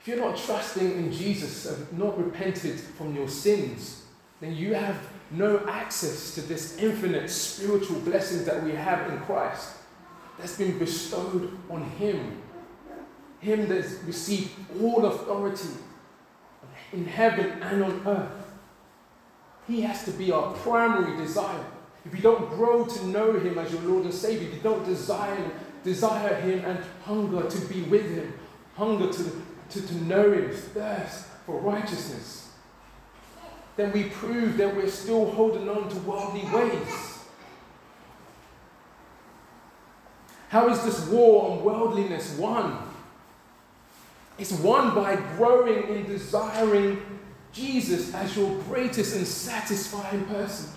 If 0.00 0.08
you're 0.08 0.18
not 0.18 0.36
trusting 0.36 0.92
in 0.92 1.12
Jesus 1.12 1.66
and 1.66 1.98
not 1.98 2.16
repented 2.16 2.78
from 2.78 3.14
your 3.16 3.28
sins, 3.28 4.04
then 4.40 4.54
you 4.54 4.74
have 4.74 4.96
no 5.32 5.66
access 5.66 6.34
to 6.36 6.42
this 6.42 6.78
infinite 6.78 7.28
spiritual 7.28 7.98
blessings 8.00 8.44
that 8.44 8.62
we 8.62 8.72
have 8.72 9.10
in 9.10 9.18
Christ 9.20 9.76
that's 10.38 10.56
been 10.56 10.78
bestowed 10.78 11.58
on 11.70 11.82
Him. 11.82 12.42
Him 13.40 13.68
that's 13.68 13.94
received 14.04 14.50
all 14.80 15.06
authority 15.06 15.68
in 16.92 17.04
heaven 17.04 17.62
and 17.62 17.84
on 17.84 18.02
earth. 18.06 18.52
He 19.66 19.80
has 19.82 20.04
to 20.04 20.12
be 20.12 20.32
our 20.32 20.52
primary 20.54 21.16
desire. 21.16 21.64
If 22.04 22.14
you 22.14 22.22
don't 22.22 22.48
grow 22.50 22.84
to 22.84 23.06
know 23.06 23.32
Him 23.38 23.58
as 23.58 23.72
your 23.72 23.82
Lord 23.82 24.04
and 24.04 24.14
Savior, 24.14 24.48
if 24.48 24.54
you 24.54 24.60
don't 24.60 24.84
desire, 24.84 25.50
desire 25.82 26.34
Him 26.40 26.64
and 26.64 26.78
hunger 27.04 27.48
to 27.48 27.60
be 27.66 27.82
with 27.82 28.08
Him, 28.14 28.32
hunger 28.76 29.12
to, 29.12 29.42
to, 29.70 29.86
to 29.86 29.94
know 30.04 30.32
Him, 30.32 30.50
thirst 30.50 31.26
for 31.44 31.58
righteousness, 31.60 32.52
then 33.76 33.92
we 33.92 34.04
prove 34.04 34.56
that 34.56 34.74
we're 34.74 34.88
still 34.88 35.30
holding 35.32 35.68
on 35.68 35.88
to 35.88 35.96
worldly 35.98 36.48
ways. 36.52 37.24
How 40.48 40.68
is 40.68 40.82
this 40.84 41.08
war 41.08 41.50
on 41.50 41.64
worldliness 41.64 42.38
won? 42.38 42.85
It's 44.38 44.52
won 44.52 44.94
by 44.94 45.16
growing 45.36 45.88
in 45.88 46.06
desiring 46.06 47.00
Jesus 47.52 48.14
as 48.14 48.36
your 48.36 48.50
greatest 48.62 49.16
and 49.16 49.26
satisfying 49.26 50.24
person. 50.26 50.70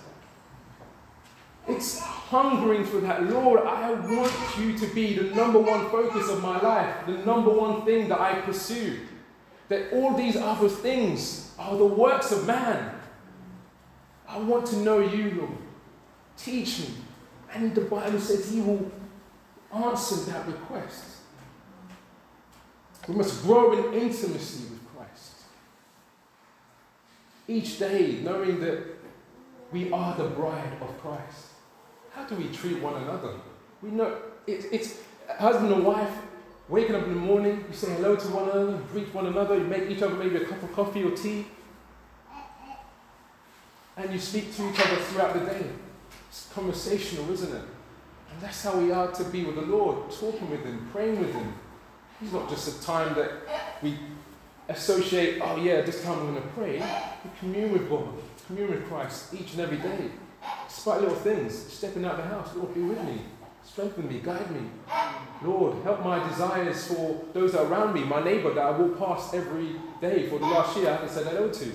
It's 1.68 2.00
hungering 2.00 2.86
for 2.86 3.00
that. 3.02 3.30
Lord, 3.30 3.62
I 3.62 3.92
want 3.92 4.34
you 4.58 4.78
to 4.78 4.88
be 4.88 5.14
the 5.14 5.36
number 5.36 5.60
one 5.60 5.90
focus 5.90 6.30
of 6.30 6.42
my 6.42 6.60
life, 6.62 7.06
the 7.06 7.18
number 7.26 7.52
one 7.52 7.86
thing 7.86 8.08
that 8.10 8.20
I 8.20 8.42
pursue. 8.42 9.00
That 9.68 9.94
all 9.94 10.16
these 10.16 10.36
other 10.36 10.68
things 10.68 11.54
are 11.60 11.78
the 11.78 11.86
works 11.86 12.32
of 12.32 12.48
man. 12.48 12.96
I 14.28 14.40
want 14.40 14.66
to 14.68 14.78
know 14.78 15.00
you, 15.00 15.32
Lord. 15.42 15.58
Teach 16.38 16.80
me. 16.80 16.88
And 17.54 17.76
the 17.76 17.82
Bible 17.82 18.20
says 18.20 18.52
He 18.52 18.62
will 18.62 18.92
answer 19.72 20.16
that 20.32 20.48
request. 20.48 21.19
We 23.10 23.16
must 23.16 23.42
grow 23.42 23.72
in 23.74 23.94
intimacy 23.96 24.66
with 24.70 24.96
Christ. 24.96 25.34
Each 27.48 27.80
day, 27.80 28.20
knowing 28.22 28.60
that 28.60 28.84
we 29.72 29.92
are 29.92 30.16
the 30.16 30.26
bride 30.26 30.74
of 30.80 30.96
Christ. 31.02 31.48
How 32.12 32.26
do 32.26 32.36
we 32.36 32.50
treat 32.50 32.80
one 32.84 33.02
another? 33.02 33.34
We 33.82 33.90
know 33.90 34.16
it, 34.46 34.66
it's 34.72 35.00
husband 35.28 35.74
and 35.74 35.84
wife 35.84 36.12
waking 36.68 36.94
up 36.94 37.06
in 37.06 37.16
the 37.16 37.20
morning, 37.20 37.66
you 37.68 37.76
say 37.76 37.96
hello 37.96 38.16
to 38.16 38.28
one 38.28 38.44
another, 38.44 38.72
you 38.74 38.88
greet 38.92 39.12
one 39.12 39.26
another, 39.26 39.58
you 39.58 39.64
make 39.64 39.90
each 39.90 40.04
other 40.04 40.14
maybe 40.14 40.36
a 40.36 40.46
cup 40.46 40.62
of 40.62 40.72
coffee 40.72 41.04
or 41.04 41.10
tea, 41.10 41.48
and 43.98 44.14
you 44.14 44.20
speak 44.20 44.56
to 44.56 44.70
each 44.70 44.80
other 44.80 44.98
throughout 44.98 45.34
the 45.34 45.40
day. 45.40 45.66
It's 46.30 46.48
conversational, 46.54 47.32
isn't 47.32 47.56
it? 47.56 47.64
And 48.32 48.40
that's 48.40 48.64
how 48.64 48.78
we 48.78 48.92
are 48.92 49.12
to 49.12 49.24
be 49.24 49.46
with 49.46 49.56
the 49.56 49.64
Lord, 49.64 50.12
talking 50.12 50.48
with 50.52 50.64
Him, 50.64 50.88
praying 50.92 51.20
with 51.20 51.34
Him. 51.34 51.56
It's 52.22 52.34
not 52.34 52.50
just 52.50 52.82
a 52.82 52.86
time 52.86 53.16
that 53.16 53.32
we 53.82 53.98
associate, 54.68 55.42
oh 55.42 55.56
yeah, 55.56 55.82
this 55.82 56.04
time 56.04 56.20
I'm 56.20 56.34
going 56.34 56.42
to 56.42 56.48
pray. 56.50 56.74
We 57.24 57.30
commune 57.40 57.72
with 57.74 57.90
God, 57.90 58.08
commune 58.46 58.72
with 58.72 58.88
Christ 58.88 59.34
each 59.34 59.54
and 59.54 59.62
every 59.62 59.78
day. 59.78 60.12
Despite 60.68 61.02
little 61.02 61.16
things, 61.16 61.56
stepping 61.56 62.06
out 62.06 62.20
of 62.20 62.24
the 62.24 62.30
house, 62.36 62.56
Lord, 62.56 62.74
be 62.74 62.82
with 62.82 63.02
me. 63.04 63.22
Strengthen 63.64 64.08
me, 64.08 64.20
guide 64.20 64.52
me. 64.52 64.62
Lord, 65.42 65.84
help 65.84 66.04
my 66.04 66.28
desires 66.28 66.88
for 66.88 67.24
those 67.34 67.56
around 67.56 67.94
me, 67.94 68.04
my 68.04 68.24
neighbor 68.24 68.54
that 68.54 68.66
I 68.66 68.72
walk 68.72 69.00
past 69.00 69.34
every 69.34 69.76
day 70.02 70.28
for 70.28 70.40
the 70.40 70.46
last 70.46 70.76
year 70.78 70.90
I 70.90 70.94
haven't 70.94 71.10
said 71.10 71.28
hello 71.28 71.50
to. 71.50 71.72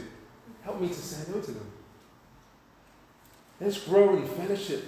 Help 0.62 0.80
me 0.80 0.88
to 0.88 0.94
say 0.94 1.24
hello 1.26 1.40
to 1.40 1.50
them. 1.50 1.70
Let's 3.60 3.78
grow 3.78 4.16
in 4.16 4.26
fellowship 4.26 4.84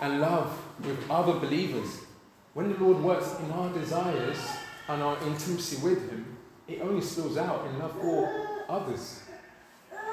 and 0.00 0.20
love 0.20 0.56
with 0.80 1.10
other 1.10 1.34
believers. 1.34 2.00
When 2.52 2.72
the 2.72 2.78
Lord 2.78 3.02
works 3.02 3.34
in 3.40 3.50
our 3.50 3.72
desires, 3.72 4.38
and 4.88 5.02
our 5.02 5.16
intimacy 5.26 5.76
with 5.82 6.10
Him, 6.10 6.36
it 6.68 6.80
only 6.80 7.00
spills 7.00 7.36
out 7.36 7.66
in 7.66 7.78
love 7.78 7.92
for 8.00 8.64
others. 8.68 9.20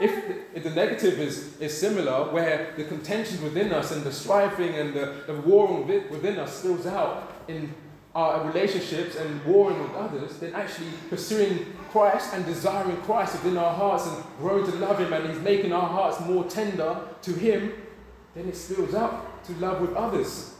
If 0.01 0.27
the, 0.27 0.57
if 0.57 0.63
the 0.63 0.71
negative 0.71 1.19
is, 1.19 1.59
is 1.59 1.77
similar, 1.77 2.31
where 2.31 2.73
the 2.75 2.85
contention 2.85 3.43
within 3.43 3.71
us 3.71 3.91
and 3.91 4.03
the 4.03 4.11
striving 4.11 4.75
and 4.75 4.93
the, 4.93 5.23
the 5.27 5.33
warring 5.33 5.87
within 6.09 6.39
us 6.39 6.59
spills 6.59 6.87
out 6.87 7.31
in 7.47 7.73
our 8.13 8.45
relationships 8.47 9.15
and 9.15 9.43
warring 9.45 9.81
with 9.81 9.93
others, 9.93 10.37
then 10.37 10.53
actually 10.53 10.87
pursuing 11.09 11.65
Christ 11.91 12.33
and 12.33 12.45
desiring 12.45 12.97
Christ 12.97 13.33
within 13.33 13.57
our 13.57 13.73
hearts 13.73 14.07
and 14.07 14.23
growing 14.39 14.65
to 14.65 14.75
love 14.77 14.99
Him 14.99 15.13
and 15.13 15.29
He's 15.29 15.41
making 15.41 15.71
our 15.71 15.87
hearts 15.87 16.19
more 16.21 16.43
tender 16.45 17.07
to 17.21 17.33
Him, 17.33 17.73
then 18.33 18.47
it 18.47 18.55
spills 18.55 18.93
out 18.95 19.43
to 19.45 19.53
love 19.53 19.81
with 19.81 19.93
others. 19.93 20.50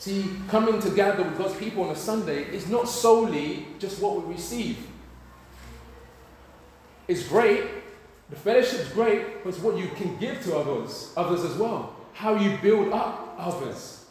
See, 0.00 0.24
coming 0.48 0.80
together 0.80 1.22
with 1.22 1.36
God's 1.36 1.56
people 1.56 1.84
on 1.84 1.90
a 1.90 1.94
Sunday 1.94 2.44
is 2.44 2.70
not 2.70 2.88
solely 2.88 3.66
just 3.78 4.00
what 4.00 4.26
we 4.26 4.32
receive. 4.32 4.78
It's 7.06 7.28
great, 7.28 7.64
the 8.30 8.36
fellowship's 8.36 8.88
great, 8.92 9.44
but 9.44 9.50
it's 9.50 9.58
what 9.58 9.76
you 9.76 9.88
can 9.88 10.16
give 10.16 10.42
to 10.44 10.56
others, 10.56 11.12
others 11.18 11.44
as 11.44 11.58
well. 11.58 11.94
How 12.14 12.34
you 12.34 12.56
build 12.62 12.94
up 12.94 13.34
others. 13.36 14.06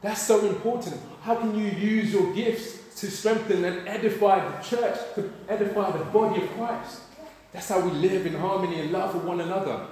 That's 0.00 0.20
so 0.20 0.44
important. 0.44 1.00
How 1.22 1.36
can 1.36 1.56
you 1.56 1.66
use 1.66 2.12
your 2.12 2.34
gifts 2.34 3.00
to 3.00 3.08
strengthen 3.08 3.64
and 3.64 3.86
edify 3.86 4.40
the 4.44 4.60
church, 4.64 4.98
to 5.14 5.32
edify 5.48 5.96
the 5.96 6.04
body 6.06 6.42
of 6.42 6.50
Christ? 6.54 7.02
That's 7.52 7.68
how 7.68 7.78
we 7.78 7.92
live 7.92 8.26
in 8.26 8.34
harmony 8.34 8.80
and 8.80 8.90
love 8.90 9.14
with 9.14 9.22
one 9.22 9.40
another, 9.40 9.86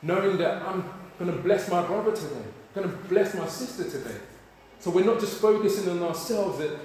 knowing 0.00 0.38
that 0.38 0.62
I'm 0.62 0.84
going 1.18 1.32
to 1.32 1.42
bless 1.42 1.68
my 1.68 1.84
brother 1.84 2.14
today, 2.14 2.44
going 2.72 2.88
to 2.88 2.96
bless 3.08 3.34
my 3.34 3.48
sister 3.48 3.90
today. 3.90 4.20
So 4.82 4.90
we're 4.90 5.04
not 5.04 5.20
just 5.20 5.40
focusing 5.40 5.88
on 5.88 6.02
ourselves, 6.02 6.58
that 6.58 6.76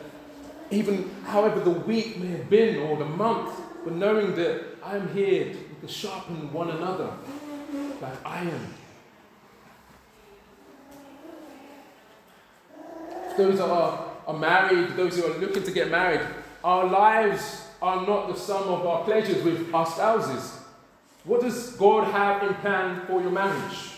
even 0.70 1.10
however 1.26 1.60
the 1.60 1.72
week 1.72 2.20
may 2.20 2.28
have 2.28 2.48
been 2.48 2.78
or 2.78 2.96
the 2.96 3.06
month, 3.06 3.60
but 3.84 3.94
knowing 3.94 4.36
that 4.36 4.64
I'm 4.84 5.12
here 5.16 5.56
to 5.82 5.88
sharpen 5.88 6.54
one 6.54 6.70
another 6.70 7.12
like 8.00 8.24
iron. 8.24 8.74
Those 13.36 13.60
are, 13.60 14.12
are 14.28 14.38
married, 14.38 14.96
those 14.96 15.18
who 15.18 15.26
are 15.26 15.38
looking 15.40 15.64
to 15.64 15.72
get 15.72 15.90
married, 15.90 16.22
our 16.64 16.86
lives 16.86 17.64
are 17.82 18.06
not 18.06 18.28
the 18.28 18.36
sum 18.36 18.62
of 18.70 18.86
our 18.86 19.06
pleasures 19.06 19.44
with 19.44 19.74
our 19.74 19.88
spouses. 19.88 20.60
What 21.24 21.42
does 21.42 21.72
God 21.78 22.12
have 22.12 22.44
in 22.44 22.54
plan 22.56 23.08
for 23.08 23.22
your 23.22 23.32
marriage? 23.32 23.94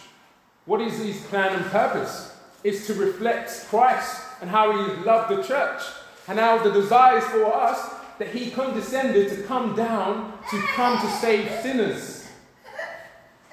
What 0.64 0.80
is 0.80 1.00
His 1.00 1.22
plan 1.26 1.54
and 1.54 1.66
purpose? 1.66 2.29
Is 2.64 2.88
to 2.88 2.94
reflect 2.94 3.68
Christ 3.70 4.22
and 4.42 4.50
how 4.50 4.72
he 4.72 5.04
loved 5.04 5.36
the 5.36 5.44
church 5.44 5.82
and 6.28 6.40
how 6.40 6.62
the 6.62 6.72
desires 6.72 7.24
for 7.26 7.46
us 7.54 7.94
that 8.20 8.30
he 8.30 8.52
condescended 8.52 9.30
to 9.30 9.44
come 9.44 9.76
down 9.76 10.34
to 10.52 10.60
come 10.76 11.00
to 11.00 11.08
save 11.18 11.50
sinners. 11.62 12.28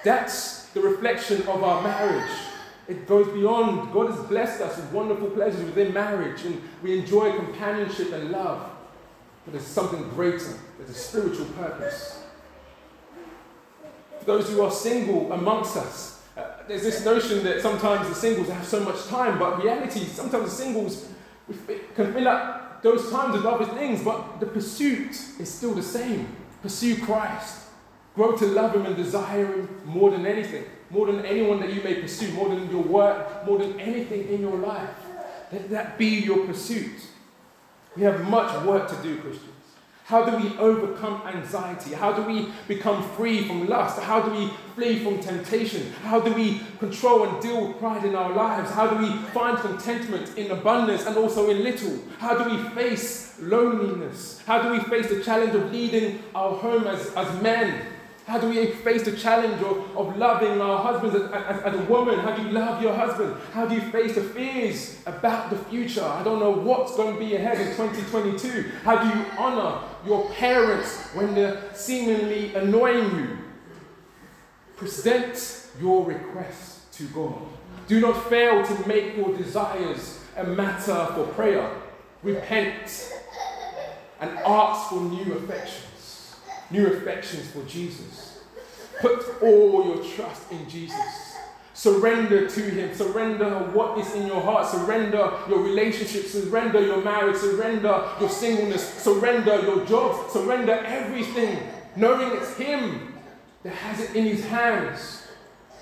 That's 0.03 0.67
the 0.67 0.81
reflection 0.81 1.41
of 1.43 1.63
our 1.63 1.81
marriage. 1.81 2.29
It 2.87 3.07
goes 3.07 3.27
beyond. 3.33 3.91
God 3.93 4.11
has 4.11 4.19
blessed 4.25 4.61
us 4.61 4.77
with 4.77 4.91
wonderful 4.91 5.29
pleasures 5.31 5.63
within 5.63 5.93
marriage, 5.93 6.43
and 6.45 6.61
we 6.81 6.99
enjoy 6.99 7.35
companionship 7.35 8.13
and 8.13 8.31
love. 8.31 8.69
But 9.43 9.53
there's 9.53 9.65
something 9.65 10.07
greater, 10.09 10.53
there's 10.77 10.89
a 10.89 10.93
spiritual 10.93 11.45
purpose. 11.47 12.21
For 14.19 14.25
those 14.25 14.49
who 14.49 14.61
are 14.61 14.71
single 14.71 15.31
amongst 15.31 15.77
us, 15.77 16.16
there's 16.67 16.83
this 16.83 17.05
notion 17.05 17.43
that 17.43 17.61
sometimes 17.61 18.07
the 18.09 18.15
singles 18.15 18.49
have 18.49 18.65
so 18.65 18.79
much 18.81 19.05
time, 19.07 19.39
but 19.39 19.63
reality, 19.63 20.05
sometimes 20.05 20.45
the 20.45 20.63
singles 20.63 21.07
can 21.95 22.13
fill 22.13 22.27
up 22.27 22.81
those 22.83 23.09
times 23.09 23.35
with 23.35 23.45
other 23.45 23.65
things, 23.65 24.03
but 24.03 24.39
the 24.39 24.45
pursuit 24.45 25.11
is 25.39 25.51
still 25.51 25.73
the 25.73 25.83
same. 25.83 26.35
Pursue 26.61 27.01
Christ. 27.03 27.65
Grow 28.15 28.35
to 28.35 28.45
love 28.47 28.75
Him 28.75 28.85
and 28.85 28.95
desire 28.95 29.45
Him 29.45 29.81
more 29.85 30.11
than 30.11 30.25
anything, 30.25 30.65
more 30.89 31.05
than 31.05 31.25
anyone 31.25 31.59
that 31.61 31.73
you 31.73 31.81
may 31.83 31.95
pursue, 31.95 32.31
more 32.33 32.49
than 32.49 32.69
your 32.69 32.83
work, 32.83 33.45
more 33.45 33.59
than 33.59 33.79
anything 33.79 34.27
in 34.29 34.41
your 34.41 34.57
life. 34.57 34.89
Let 35.51 35.69
that 35.69 35.97
be 35.97 36.07
your 36.07 36.45
pursuit. 36.45 36.99
We 37.95 38.03
have 38.03 38.27
much 38.27 38.63
work 38.65 38.89
to 38.89 38.95
do, 39.03 39.17
Christians. 39.19 39.56
How 40.07 40.23
do 40.23 40.37
we 40.37 40.57
overcome 40.57 41.21
anxiety? 41.27 41.93
How 41.93 42.13
do 42.13 42.21
we 42.21 42.53
become 42.65 43.03
free 43.17 43.45
from 43.45 43.67
lust? 43.67 43.99
How 43.99 44.21
do 44.21 44.31
we 44.31 44.49
flee 44.73 45.03
from 45.03 45.19
temptation? 45.19 45.91
How 46.01 46.21
do 46.21 46.31
we 46.31 46.61
control 46.79 47.27
and 47.27 47.41
deal 47.41 47.67
with 47.67 47.77
pride 47.77 48.05
in 48.05 48.15
our 48.15 48.31
lives? 48.31 48.71
How 48.71 48.87
do 48.87 48.95
we 48.95 49.11
find 49.33 49.57
contentment 49.57 50.37
in 50.37 50.49
abundance 50.51 51.05
and 51.05 51.17
also 51.17 51.49
in 51.49 51.61
little? 51.61 51.99
How 52.19 52.41
do 52.41 52.49
we 52.49 52.69
face 52.69 53.37
loneliness? 53.41 54.41
How 54.45 54.61
do 54.61 54.71
we 54.71 54.79
face 54.79 55.09
the 55.09 55.21
challenge 55.21 55.53
of 55.53 55.73
leading 55.73 56.23
our 56.33 56.55
home 56.55 56.87
as, 56.87 57.13
as 57.13 57.41
men? 57.41 57.96
How 58.27 58.37
do 58.37 58.49
we 58.49 58.65
face 58.71 59.03
the 59.03 59.13
challenge 59.13 59.61
of, 59.61 59.95
of 59.95 60.17
loving 60.17 60.59
our 60.59 60.83
husbands 60.83 61.15
as, 61.15 61.31
as, 61.31 61.61
as, 61.61 61.73
a 61.79 61.83
woman? 61.83 62.19
How 62.19 62.35
do 62.35 62.41
you 62.41 62.49
love 62.49 62.81
your 62.83 62.93
husband? 62.93 63.37
How 63.53 63.65
do 63.65 63.73
you 63.73 63.79
face 63.79 64.15
the 64.15 64.21
fears 64.21 65.01
about 65.05 65.49
the 65.49 65.55
future? 65.55 66.03
I 66.03 66.23
don't 66.23 66.39
know 66.39 66.51
what's 66.51 66.97
going 66.97 67.13
to 67.13 67.19
be 67.19 67.35
ahead 67.35 67.57
in 67.61 67.67
2022. 67.67 68.69
How 68.83 69.01
do 69.01 69.17
you 69.17 69.25
honor 69.37 69.79
your 70.05 70.29
parents 70.31 71.05
when 71.13 71.35
they're 71.35 71.73
seemingly 71.73 72.53
annoying 72.53 73.15
you? 73.15 73.37
Present 74.75 75.69
your 75.79 76.03
request 76.03 76.91
to 76.95 77.03
God. 77.05 77.41
Do 77.87 78.01
not 78.01 78.27
fail 78.27 78.61
to 78.61 78.87
make 78.89 79.15
your 79.15 79.37
desires 79.37 80.19
a 80.35 80.43
matter 80.43 81.07
for 81.13 81.27
prayer. 81.27 81.71
Repent 82.23 83.13
and 84.19 84.31
ask 84.39 84.89
for 84.89 84.99
new 84.99 85.33
affection 85.35 85.86
new 86.71 86.87
affections 86.87 87.49
for 87.51 87.63
Jesus. 87.63 88.39
Put 88.99 89.41
all 89.41 89.85
your 89.85 90.03
trust 90.03 90.51
in 90.51 90.67
Jesus. 90.69 91.35
Surrender 91.73 92.49
to 92.49 92.61
Him. 92.61 92.95
Surrender 92.95 93.49
what 93.71 93.99
is 93.99 94.15
in 94.15 94.25
your 94.25 94.41
heart. 94.41 94.67
Surrender 94.67 95.31
your 95.47 95.59
relationship. 95.59 96.25
Surrender 96.25 96.81
your 96.81 97.03
marriage. 97.03 97.37
Surrender 97.37 98.03
your 98.19 98.29
singleness. 98.29 98.83
Surrender 98.95 99.61
your 99.61 99.85
job. 99.85 100.29
Surrender 100.31 100.73
everything, 100.73 101.59
knowing 101.95 102.35
it's 102.35 102.57
Him 102.57 103.13
that 103.61 103.73
has 103.73 103.99
it 103.99 104.15
in 104.15 104.25
His 104.25 104.43
hands. 104.45 105.27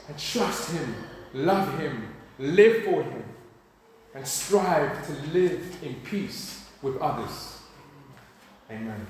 And 0.09 0.19
trust 0.19 0.71
Him, 0.71 0.95
love 1.33 1.79
Him, 1.79 2.13
live 2.39 2.83
for 2.83 3.01
Him, 3.01 3.23
and 4.13 4.27
strive 4.27 5.07
to 5.07 5.13
live 5.29 5.77
in 5.81 5.95
peace 6.03 6.65
with 6.81 6.97
others. 6.97 7.59
Amen. 8.69 9.07